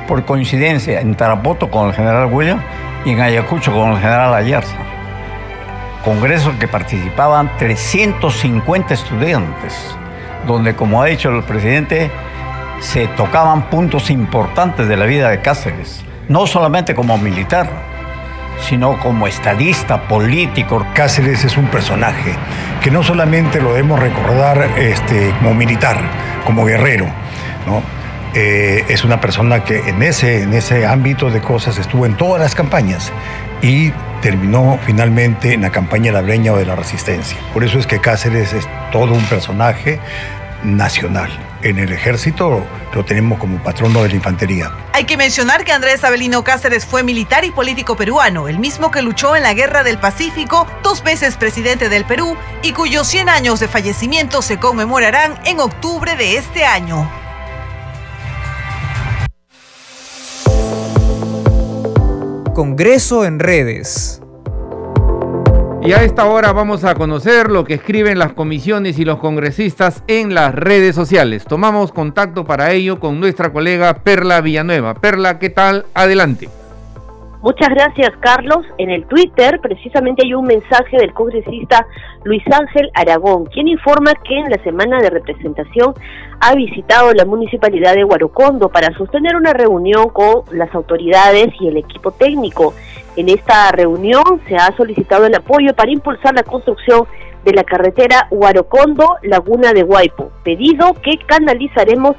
por 0.08 0.26
coincidencia 0.26 1.00
en 1.00 1.16
Tarapoto 1.16 1.70
con 1.70 1.88
el 1.88 1.94
general 1.94 2.30
William 2.32 2.60
y 3.06 3.12
en 3.12 3.22
Ayacucho 3.22 3.72
con 3.72 3.92
el 3.92 4.00
general 4.00 4.34
Ayarza. 4.34 4.78
Congresos 6.04 6.54
que 6.56 6.68
participaban 6.68 7.50
350 7.58 8.94
estudiantes, 8.94 9.96
donde 10.48 10.76
como 10.76 11.02
ha 11.02 11.06
dicho 11.06 11.30
el 11.30 11.44
presidente, 11.44 12.12
se 12.80 13.08
tocaban 13.08 13.70
puntos 13.70 14.10
importantes 14.10 14.88
de 14.88 14.98
la 14.98 15.06
vida 15.06 15.30
de 15.30 15.40
Cáceres, 15.40 16.04
no 16.28 16.46
solamente 16.48 16.96
como 16.96 17.18
militar, 17.18 17.70
sino 18.60 19.00
como 19.00 19.28
estadista, 19.28 20.08
político. 20.08 20.86
Cáceres 20.94 21.46
es 21.46 21.58
un 21.58 21.68
personaje 21.68 22.34
que 22.82 22.92
no 22.92 23.04
solamente 23.04 23.62
lo 23.62 23.70
debemos 23.70 24.00
recordar 24.00 24.70
este, 24.78 25.34
como 25.40 25.54
militar, 25.54 25.98
como 26.46 26.66
guerrero, 26.66 27.06
¿no? 27.66 28.03
Eh, 28.36 28.86
es 28.88 29.04
una 29.04 29.22
persona 29.22 29.64
que 29.64 29.90
en 29.90 30.02
ese, 30.02 30.44
en 30.44 30.54
ese 30.54 30.86
ámbito 30.86 31.30
de 31.30 31.42
cosas 31.42 31.78
estuvo 31.78 32.06
en 32.06 32.18
todas 32.18 32.42
las 32.42 32.56
campañas 32.56 33.12
y 33.62 33.92
terminó 34.22 34.80
finalmente 34.86 35.54
en 35.54 35.62
la 35.62 35.72
campaña 35.72 36.06
de 36.06 36.14
la 36.14 36.22
Breña 36.22 36.54
o 36.54 36.58
de 36.58 36.66
la 36.66 36.76
Resistencia. 36.76 37.38
Por 37.54 37.64
eso 37.64 37.78
es 37.78 37.86
que 37.86 38.00
Cáceres 38.00 38.54
es 38.54 38.68
todo 38.92 39.14
un 39.14 39.24
personaje 39.26 40.00
nacional 40.64 41.30
en 41.64 41.80
el 41.80 41.92
ejército 41.92 42.66
lo 42.94 43.06
tenemos 43.06 43.40
como 43.40 43.58
patrono 43.64 44.04
de 44.04 44.10
la 44.10 44.16
infantería. 44.16 44.72
Hay 44.94 45.06
que 45.06 45.18
mencionar 45.18 45.64
que 45.64 45.72
Andrés 45.72 46.04
Abelino 46.04 46.44
Cáceres 46.44 46.86
fue 46.86 47.04
militar 47.04 47.44
y 47.46 47.52
político 47.52 47.96
peruano, 47.96 48.48
el 48.48 48.60
mismo 48.60 48.92
que 48.92 49.02
luchó 49.02 49.36
en 49.36 49.44
la 49.44 49.54
Guerra 49.54 49.84
del 49.84 49.98
Pacífico, 49.98 50.68
dos 50.84 51.04
veces 51.04 51.36
presidente 51.38 51.90
del 51.90 52.06
Perú 52.06 52.38
y 52.62 52.74
cuyos 52.74 53.08
100 53.08 53.30
años 53.30 53.60
de 53.60 53.68
fallecimiento 53.68 54.42
se 54.42 54.60
conmemorarán 54.60 55.40
en 55.46 55.60
octubre 55.60 56.16
de 56.16 56.38
este 56.38 56.66
año. 56.66 57.10
Congreso 62.54 63.26
en 63.26 63.40
redes. 63.40 64.22
Y 65.82 65.92
a 65.94 66.04
esta 66.04 66.26
hora 66.26 66.54
vamos 66.54 66.84
a 66.84 66.94
conocer 66.94 67.50
lo 67.50 67.64
que 67.64 67.74
escriben 67.74 68.20
las 68.20 68.34
comisiones 68.34 69.00
y 69.00 69.06
los 69.06 69.18
congresistas 69.18 70.04
en 70.06 70.36
las 70.36 70.54
redes 70.54 70.94
sociales. 70.94 71.46
Tomamos 71.46 71.92
contacto 71.92 72.46
para 72.46 72.72
ello 72.72 73.00
con 73.00 73.20
nuestra 73.20 73.52
colega 73.52 73.96
Perla 74.04 74.40
Villanueva. 74.42 74.94
Perla, 74.94 75.40
¿qué 75.40 75.50
tal? 75.50 75.88
Adelante. 75.96 76.48
Muchas 77.44 77.68
gracias, 77.72 78.12
Carlos. 78.22 78.66
En 78.78 78.90
el 78.90 79.06
Twitter 79.06 79.60
precisamente 79.62 80.24
hay 80.24 80.34
un 80.34 80.46
mensaje 80.46 80.96
del 80.96 81.12
congresista 81.12 81.86
Luis 82.24 82.42
Ángel 82.50 82.90
Aragón, 82.94 83.48
quien 83.48 83.68
informa 83.68 84.14
que 84.24 84.40
en 84.40 84.50
la 84.50 84.64
semana 84.64 85.02
de 85.02 85.10
representación 85.10 85.94
ha 86.40 86.56
visitado 86.56 87.12
la 87.12 87.26
municipalidad 87.26 87.96
de 87.96 88.06
Huarocondo 88.06 88.70
para 88.70 88.98
sostener 88.98 89.36
una 89.36 89.52
reunión 89.52 90.08
con 90.08 90.44
las 90.54 90.74
autoridades 90.74 91.50
y 91.60 91.68
el 91.68 91.76
equipo 91.76 92.12
técnico. 92.12 92.74
En 93.18 93.28
esta 93.28 93.74
reunión 93.74 94.24
se 94.48 94.56
ha 94.56 94.74
solicitado 94.78 95.26
el 95.26 95.36
apoyo 95.36 95.76
para 95.76 95.92
impulsar 95.92 96.34
la 96.34 96.44
construcción 96.44 97.08
de 97.44 97.52
la 97.52 97.66
carretera 97.66 98.30
Huarocondo-Laguna 98.32 99.74
de 99.74 99.84
Huaypo, 99.84 100.32
pedido 100.46 100.94
que 100.94 101.18
canalizaremos 101.26 102.16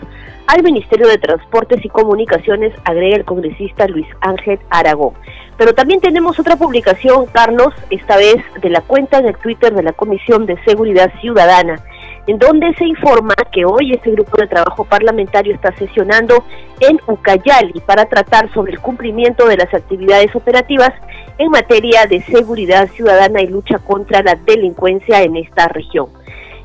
al 0.46 0.62
Ministerio 0.62 1.08
de 1.08 1.18
Transportes 1.18 1.84
y 1.84 1.88
Comunicaciones, 1.88 2.74
agrega 2.84 3.16
el 3.16 3.24
congresista 3.24 3.86
Luis 3.88 4.06
Ángel 4.20 4.58
Aragón. 4.70 5.14
Pero 5.56 5.74
también 5.74 6.00
tenemos 6.00 6.38
otra 6.38 6.56
publicación, 6.56 7.26
Carlos, 7.26 7.72
esta 7.90 8.16
vez 8.16 8.36
de 8.60 8.70
la 8.70 8.80
cuenta 8.80 9.18
en 9.18 9.26
el 9.26 9.36
Twitter 9.36 9.72
de 9.72 9.82
la 9.82 9.92
Comisión 9.92 10.46
de 10.46 10.62
Seguridad 10.64 11.12
Ciudadana, 11.20 11.80
en 12.26 12.38
donde 12.38 12.74
se 12.74 12.84
informa 12.84 13.34
que 13.52 13.64
hoy 13.64 13.92
este 13.92 14.10
grupo 14.10 14.36
de 14.36 14.48
trabajo 14.48 14.84
parlamentario 14.84 15.54
está 15.54 15.72
sesionando 15.76 16.44
en 16.80 16.98
Ucayali 17.06 17.80
para 17.80 18.06
tratar 18.06 18.52
sobre 18.52 18.72
el 18.72 18.80
cumplimiento 18.80 19.46
de 19.46 19.58
las 19.58 19.72
actividades 19.72 20.34
operativas 20.34 20.92
en 21.38 21.50
materia 21.50 22.06
de 22.06 22.22
seguridad 22.22 22.88
ciudadana 22.90 23.42
y 23.42 23.46
lucha 23.46 23.78
contra 23.78 24.22
la 24.22 24.34
delincuencia 24.34 25.22
en 25.22 25.36
esta 25.36 25.68
región. 25.68 26.08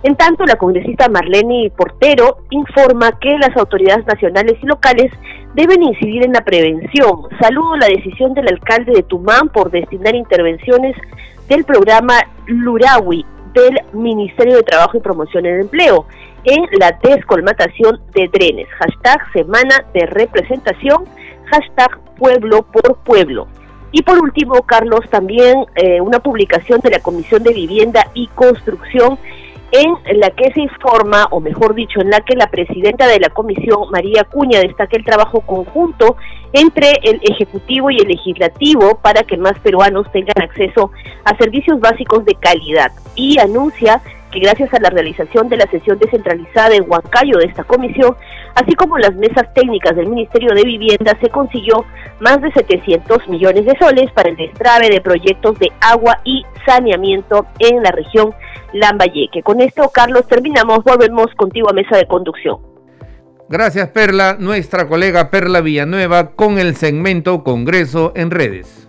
En 0.02 0.16
tanto, 0.16 0.46
la 0.46 0.56
congresista 0.56 1.10
Marlene 1.10 1.72
Portero 1.76 2.38
informa 2.52 3.20
que 3.20 3.38
las 3.38 3.56
autoridades 3.58 4.06
nacionales 4.06 4.58
y 4.62 4.66
locales 4.66 5.12
deben 5.56 5.84
incidir 5.84 6.26
en 6.26 6.32
la 6.32 6.42
prevención. 6.42 7.24
Saludo 7.42 7.76
la 7.76 7.88
decisión 7.88 8.34
del 8.34 8.48
alcalde 8.48 8.94
de 8.94 9.04
Tumán 9.04 9.50
por 9.50 9.72
destinar 9.72 10.16
intervenciones 10.16 10.96
del 11.50 11.66
programa 11.66 12.14
Lurawi 12.46 13.26
del 13.54 13.82
Ministerio 13.92 14.58
de 14.58 14.64
Trabajo 14.64 14.98
y 14.98 15.02
Promoción 15.02 15.44
del 15.44 15.62
Empleo 15.62 16.06
en 16.46 16.66
la 16.80 16.98
descolmatación 17.04 18.00
de 18.14 18.30
drenes. 18.30 18.68
Hashtag 18.80 19.20
Semana 19.34 19.86
de 19.94 20.06
Representación, 20.06 21.04
hashtag 21.46 22.00
Pueblo 22.18 22.64
por 22.64 22.98
Pueblo. 23.04 23.48
Y 23.92 24.04
por 24.04 24.20
último, 24.20 24.62
Carlos, 24.62 25.02
también 25.10 25.66
eh, 25.76 26.00
una 26.00 26.20
publicación 26.20 26.80
de 26.82 26.92
la 26.92 27.00
Comisión 27.00 27.44
de 27.44 27.54
Vivienda 27.54 28.06
y 28.14 28.28
Construcción 28.28 29.18
en 29.72 30.20
la 30.20 30.32
que 30.32 30.52
se 30.54 30.62
informa, 30.62 31.28
o 31.32 31.40
mejor 31.40 31.76
dicho, 31.76 32.02
en 32.02 32.10
la 32.10 32.22
que 32.22 32.36
la 32.36 32.48
presidenta 32.48 33.08
de 33.08 33.20
la 33.20 33.30
comisión, 33.30 33.90
María 33.92 34.24
Cuña, 34.24 34.60
destaca 34.60 34.98
el 34.98 35.06
trabajo 35.06 35.42
conjunto 35.42 36.16
entre 36.54 36.94
el 37.04 37.20
Ejecutivo 37.24 37.92
y 37.92 37.98
el 37.98 38.08
Legislativo 38.08 39.00
para 39.02 39.24
que 39.24 39.38
más 39.38 39.58
peruanos 39.60 40.12
tengan 40.12 40.42
acceso 40.42 40.92
a 41.24 41.38
servicios 41.38 41.80
básicos 41.80 42.26
de 42.26 42.36
calidad. 42.36 42.92
Y 43.16 43.40
anuncia 43.40 44.02
que 44.32 44.40
gracias 44.40 44.74
a 44.74 44.80
la 44.80 44.90
realización 44.90 45.50
de 45.50 45.58
la 45.58 45.70
sesión 45.70 45.98
descentralizada 46.00 46.76
en 46.76 46.86
Huancayo 46.88 47.38
de 47.38 47.46
esta 47.46 47.64
comisión, 47.64 48.16
así 48.56 48.74
como 48.76 48.98
las 48.98 49.16
mesas 49.16 49.54
técnicas 49.54 49.96
del 49.96 50.08
Ministerio 50.08 50.54
de 50.54 50.64
Vivienda, 50.64 51.18
se 51.22 51.30
consiguió 51.30 51.86
más 52.20 52.42
de 52.42 52.52
700 52.52 53.28
millones 53.30 53.66
de 53.66 53.78
soles 53.80 54.12
para 54.12 54.30
el 54.30 54.36
destrave 54.36 54.90
de 54.90 55.02
proyectos 55.02 55.58
de 55.60 55.72
agua 55.82 56.20
y 56.24 56.44
saneamiento 56.66 57.46
en 57.60 57.82
la 57.84 57.92
región 57.92 58.34
Lambayeque. 58.74 59.42
Con 59.44 59.62
esto, 59.62 59.90
Carlos, 59.90 60.28
terminamos. 60.28 60.84
Volvemos 60.84 61.28
contigo 61.36 61.70
a 61.70 61.74
mesa 61.74 61.98
de 61.98 62.06
conducción. 62.06 62.58
Gracias, 63.50 63.90
Perla. 63.90 64.38
Nuestra 64.40 64.88
colega 64.88 65.32
Perla 65.32 65.62
Villanueva 65.62 66.36
con 66.36 66.60
el 66.60 66.76
segmento 66.76 67.44
Congreso 67.44 68.12
en 68.16 68.30
redes. 68.30 68.89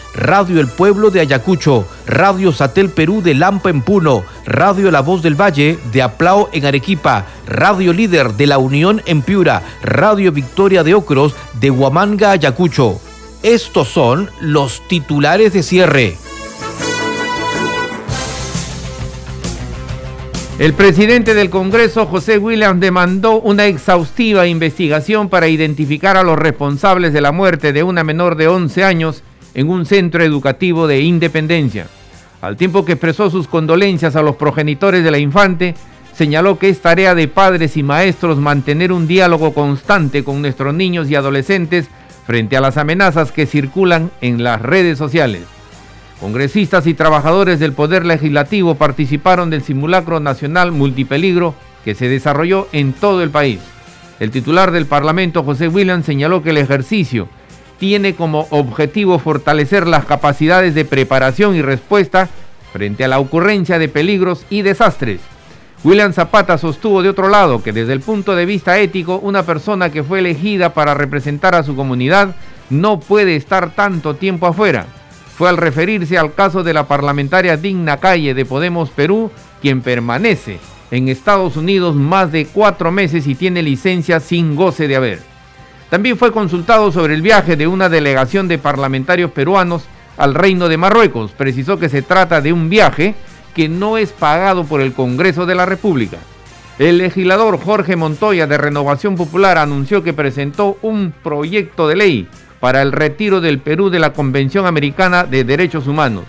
Radio 0.13 0.59
El 0.59 0.67
Pueblo 0.67 1.09
de 1.09 1.21
Ayacucho, 1.21 1.87
Radio 2.05 2.51
Satel 2.51 2.89
Perú 2.89 3.21
de 3.21 3.33
Lampa 3.33 3.69
en 3.69 3.81
Puno, 3.81 4.23
Radio 4.45 4.91
La 4.91 5.01
Voz 5.01 5.21
del 5.21 5.39
Valle 5.39 5.79
de 5.91 6.01
Aplao 6.01 6.49
en 6.51 6.65
Arequipa, 6.65 7.25
Radio 7.47 7.93
Líder 7.93 8.33
de 8.33 8.47
La 8.47 8.57
Unión 8.57 9.01
en 9.05 9.21
Piura, 9.21 9.61
Radio 9.81 10.31
Victoria 10.31 10.83
de 10.83 10.93
Ocros 10.93 11.33
de 11.59 11.71
Huamanga, 11.71 12.31
Ayacucho. 12.31 12.99
Estos 13.41 13.87
son 13.87 14.29
los 14.41 14.87
titulares 14.87 15.53
de 15.53 15.63
cierre. 15.63 16.17
El 20.59 20.73
presidente 20.73 21.33
del 21.33 21.49
Congreso, 21.49 22.05
José 22.05 22.37
Williams, 22.37 22.79
demandó 22.79 23.39
una 23.39 23.65
exhaustiva 23.65 24.45
investigación 24.45 25.27
para 25.27 25.47
identificar 25.47 26.17
a 26.17 26.23
los 26.23 26.37
responsables 26.37 27.13
de 27.13 27.21
la 27.21 27.31
muerte 27.31 27.73
de 27.73 27.81
una 27.81 28.03
menor 28.03 28.35
de 28.35 28.47
11 28.47 28.83
años 28.83 29.23
en 29.53 29.69
un 29.69 29.85
centro 29.85 30.23
educativo 30.23 30.87
de 30.87 31.01
Independencia. 31.01 31.87
Al 32.41 32.57
tiempo 32.57 32.85
que 32.85 32.93
expresó 32.93 33.29
sus 33.29 33.47
condolencias 33.47 34.15
a 34.15 34.21
los 34.21 34.35
progenitores 34.35 35.03
de 35.03 35.11
la 35.11 35.19
infante, 35.19 35.75
señaló 36.13 36.57
que 36.57 36.69
es 36.69 36.81
tarea 36.81 37.15
de 37.15 37.27
padres 37.27 37.77
y 37.77 37.83
maestros 37.83 38.37
mantener 38.37 38.91
un 38.91 39.07
diálogo 39.07 39.53
constante 39.53 40.23
con 40.23 40.41
nuestros 40.41 40.73
niños 40.73 41.09
y 41.09 41.15
adolescentes 41.15 41.87
frente 42.25 42.57
a 42.57 42.61
las 42.61 42.77
amenazas 42.77 43.31
que 43.31 43.45
circulan 43.45 44.11
en 44.21 44.43
las 44.43 44.61
redes 44.61 44.97
sociales. 44.97 45.43
Congresistas 46.19 46.85
y 46.85 46.93
trabajadores 46.93 47.59
del 47.59 47.73
Poder 47.73 48.05
Legislativo 48.05 48.75
participaron 48.75 49.49
del 49.49 49.63
simulacro 49.63 50.19
nacional 50.19 50.71
multipeligro 50.71 51.55
que 51.83 51.95
se 51.95 52.09
desarrolló 52.09 52.67
en 52.71 52.93
todo 52.93 53.23
el 53.23 53.31
país. 53.31 53.59
El 54.19 54.29
titular 54.29 54.71
del 54.71 54.85
Parlamento, 54.85 55.43
José 55.43 55.67
Williams, 55.67 56.05
señaló 56.05 56.43
que 56.43 56.51
el 56.51 56.59
ejercicio 56.59 57.27
tiene 57.81 58.13
como 58.13 58.45
objetivo 58.51 59.17
fortalecer 59.17 59.87
las 59.87 60.05
capacidades 60.05 60.75
de 60.75 60.85
preparación 60.85 61.55
y 61.55 61.63
respuesta 61.63 62.29
frente 62.71 63.05
a 63.05 63.07
la 63.07 63.17
ocurrencia 63.17 63.79
de 63.79 63.89
peligros 63.89 64.45
y 64.51 64.61
desastres. 64.61 65.19
William 65.83 66.13
Zapata 66.13 66.59
sostuvo 66.59 67.01
de 67.01 67.09
otro 67.09 67.27
lado 67.27 67.63
que 67.63 67.73
desde 67.73 67.93
el 67.93 68.01
punto 68.01 68.35
de 68.35 68.45
vista 68.45 68.77
ético, 68.77 69.17
una 69.23 69.47
persona 69.47 69.89
que 69.89 70.03
fue 70.03 70.19
elegida 70.19 70.75
para 70.75 70.93
representar 70.93 71.55
a 71.55 71.63
su 71.63 71.75
comunidad 71.75 72.35
no 72.69 72.99
puede 72.99 73.35
estar 73.35 73.73
tanto 73.73 74.13
tiempo 74.13 74.45
afuera 74.45 74.85
fue 75.35 75.49
al 75.49 75.57
referirse 75.57 76.19
al 76.19 76.35
caso 76.35 76.61
de 76.61 76.75
la 76.75 76.87
parlamentaria 76.87 77.57
Digna 77.57 77.97
Calle 77.97 78.35
de 78.35 78.45
Podemos 78.45 78.91
Perú, 78.91 79.31
quien 79.59 79.81
permanece 79.81 80.59
en 80.91 81.07
Estados 81.07 81.57
Unidos 81.57 81.95
más 81.95 82.31
de 82.31 82.45
cuatro 82.45 82.91
meses 82.91 83.25
y 83.25 83.33
tiene 83.33 83.63
licencia 83.63 84.19
sin 84.19 84.55
goce 84.55 84.87
de 84.87 84.97
haber. 84.97 85.30
También 85.91 86.17
fue 86.17 86.31
consultado 86.31 86.89
sobre 86.93 87.15
el 87.15 87.21
viaje 87.21 87.57
de 87.57 87.67
una 87.67 87.89
delegación 87.89 88.47
de 88.47 88.57
parlamentarios 88.57 89.29
peruanos 89.31 89.83
al 90.15 90.33
Reino 90.33 90.69
de 90.69 90.77
Marruecos. 90.77 91.31
Precisó 91.31 91.79
que 91.79 91.89
se 91.89 92.01
trata 92.01 92.39
de 92.39 92.53
un 92.53 92.69
viaje 92.69 93.13
que 93.53 93.67
no 93.67 93.97
es 93.97 94.13
pagado 94.13 94.63
por 94.63 94.79
el 94.79 94.93
Congreso 94.93 95.45
de 95.45 95.53
la 95.53 95.65
República. 95.65 96.15
El 96.79 96.97
legislador 96.97 97.59
Jorge 97.59 97.97
Montoya 97.97 98.47
de 98.47 98.57
Renovación 98.57 99.17
Popular 99.17 99.57
anunció 99.57 100.01
que 100.01 100.13
presentó 100.13 100.77
un 100.81 101.11
proyecto 101.11 101.89
de 101.89 101.97
ley 101.97 102.27
para 102.61 102.81
el 102.81 102.93
retiro 102.93 103.41
del 103.41 103.59
Perú 103.59 103.89
de 103.89 103.99
la 103.99 104.13
Convención 104.13 104.65
Americana 104.67 105.25
de 105.25 105.43
Derechos 105.43 105.87
Humanos. 105.87 106.23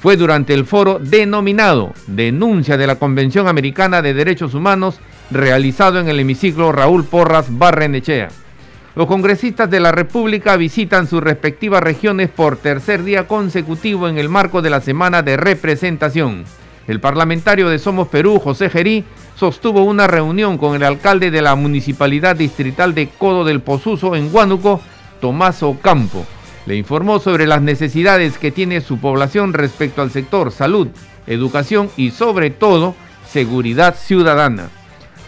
Fue 0.00 0.16
durante 0.16 0.54
el 0.54 0.64
foro 0.64 1.00
denominado 1.00 1.92
Denuncia 2.06 2.76
de 2.76 2.86
la 2.86 3.00
Convención 3.00 3.48
Americana 3.48 4.00
de 4.00 4.14
Derechos 4.14 4.54
Humanos, 4.54 5.00
realizado 5.32 5.98
en 5.98 6.08
el 6.08 6.20
hemiciclo 6.20 6.70
Raúl 6.70 7.04
Porras 7.04 7.46
Barrenechea. 7.50 8.28
Los 8.98 9.06
congresistas 9.06 9.70
de 9.70 9.78
la 9.78 9.92
República 9.92 10.56
visitan 10.56 11.06
sus 11.06 11.22
respectivas 11.22 11.80
regiones 11.80 12.30
por 12.30 12.56
tercer 12.56 13.04
día 13.04 13.28
consecutivo 13.28 14.08
en 14.08 14.18
el 14.18 14.28
marco 14.28 14.60
de 14.60 14.70
la 14.70 14.80
semana 14.80 15.22
de 15.22 15.36
representación. 15.36 16.44
El 16.88 16.98
parlamentario 16.98 17.68
de 17.68 17.78
Somos 17.78 18.08
Perú, 18.08 18.40
José 18.40 18.68
Gerí, 18.68 19.04
sostuvo 19.36 19.84
una 19.84 20.08
reunión 20.08 20.58
con 20.58 20.74
el 20.74 20.82
alcalde 20.82 21.30
de 21.30 21.42
la 21.42 21.54
Municipalidad 21.54 22.34
Distrital 22.34 22.92
de 22.92 23.08
Codo 23.08 23.44
del 23.44 23.60
Pozuzo 23.60 24.16
en 24.16 24.34
Huánuco 24.34 24.80
Tomás 25.20 25.62
Ocampo. 25.62 26.26
Le 26.66 26.74
informó 26.74 27.20
sobre 27.20 27.46
las 27.46 27.62
necesidades 27.62 28.36
que 28.36 28.50
tiene 28.50 28.80
su 28.80 28.98
población 28.98 29.52
respecto 29.52 30.02
al 30.02 30.10
sector 30.10 30.50
salud, 30.50 30.88
educación 31.28 31.88
y 31.96 32.10
sobre 32.10 32.50
todo 32.50 32.96
seguridad 33.28 33.94
ciudadana. 33.94 34.70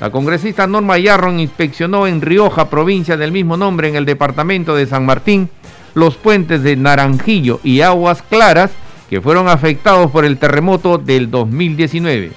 La 0.00 0.10
congresista 0.10 0.66
Norma 0.66 0.96
Yarron 0.96 1.40
inspeccionó 1.40 2.06
en 2.06 2.22
Rioja, 2.22 2.70
provincia 2.70 3.18
del 3.18 3.32
mismo 3.32 3.58
nombre 3.58 3.86
en 3.86 3.96
el 3.96 4.06
departamento 4.06 4.74
de 4.74 4.86
San 4.86 5.04
Martín, 5.04 5.50
los 5.94 6.16
puentes 6.16 6.62
de 6.62 6.74
Naranjillo 6.74 7.60
y 7.62 7.82
Aguas 7.82 8.22
Claras 8.22 8.70
que 9.10 9.20
fueron 9.20 9.48
afectados 9.48 10.10
por 10.10 10.24
el 10.24 10.38
terremoto 10.38 10.96
del 10.96 11.30
2019. 11.30 12.32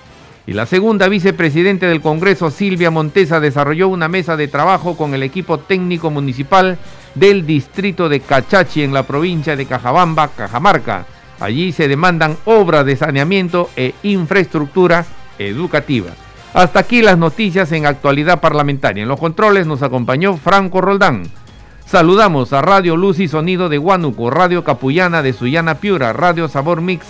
Y 0.45 0.51
la 0.51 0.65
segunda 0.65 1.07
vicepresidente 1.07 1.85
del 1.85 2.01
Congreso, 2.01 2.51
Silvia 2.51 2.91
Montesa, 2.91 3.39
desarrolló 3.39 3.87
una 3.87 4.09
mesa 4.09 4.35
de 4.35 4.49
trabajo 4.49 4.97
con 4.97 5.13
el 5.13 5.23
equipo 5.23 5.59
técnico 5.59 6.09
municipal 6.09 6.77
del 7.15 7.45
distrito 7.45 8.09
de 8.09 8.19
Cachachi 8.19 8.83
en 8.83 8.93
la 8.93 9.03
provincia 9.03 9.55
de 9.55 9.67
Cajabamba, 9.67 10.27
Cajamarca. 10.35 11.05
Allí 11.39 11.71
se 11.71 11.87
demandan 11.87 12.35
obras 12.43 12.85
de 12.85 12.97
saneamiento 12.97 13.69
e 13.77 13.93
infraestructura 14.03 15.05
educativa. 15.39 16.09
Hasta 16.53 16.79
aquí 16.79 17.01
las 17.01 17.17
noticias 17.17 17.71
en 17.71 17.87
actualidad 17.87 18.39
parlamentaria. 18.39 19.01
En 19.01 19.09
los 19.09 19.19
controles 19.19 19.65
nos 19.65 19.81
acompañó 19.81 20.37
Franco 20.37 20.81
Roldán. 20.81 21.23
Saludamos 21.85 22.53
a 22.53 22.61
Radio 22.61 22.95
Luz 22.95 23.19
y 23.19 23.27
Sonido 23.27 23.69
de 23.69 23.79
Huánuco, 23.79 24.29
Radio 24.29 24.63
Capullana 24.63 25.23
de 25.23 25.33
Sullana 25.33 25.75
Piura, 25.75 26.13
Radio 26.13 26.47
Sabor 26.47 26.81
Mix 26.81 27.05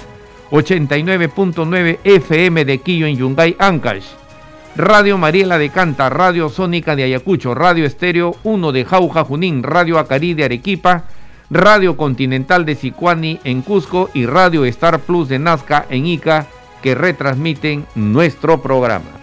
89.9 0.51 1.99
FM 2.03 2.63
de 2.63 2.77
Quillo 2.77 3.06
en 3.06 3.17
Yungay, 3.17 3.56
Ancash. 3.60 4.06
Radio 4.77 5.17
Mariela 5.17 5.58
de 5.58 5.69
Canta, 5.69 6.10
Radio 6.10 6.49
Sónica 6.49 6.95
de 6.95 7.03
Ayacucho, 7.03 7.53
Radio 7.53 7.86
Estéreo 7.86 8.36
1 8.43 8.71
de 8.71 8.86
Jauja 8.86 9.23
Junín, 9.23 9.62
Radio 9.62 9.99
Acarí 9.99 10.34
de 10.34 10.45
Arequipa, 10.45 11.03
Radio 11.49 11.97
Continental 11.97 12.65
de 12.65 12.75
Sicuani 12.75 13.39
en 13.43 13.62
Cusco 13.62 14.10
y 14.13 14.25
Radio 14.25 14.63
Star 14.65 14.99
Plus 14.99 15.27
de 15.27 15.38
Nazca 15.38 15.86
en 15.89 16.06
Ica 16.06 16.47
que 16.82 16.95
retransmiten 16.95 17.86
nuestro 17.95 18.62
programa. 18.62 19.23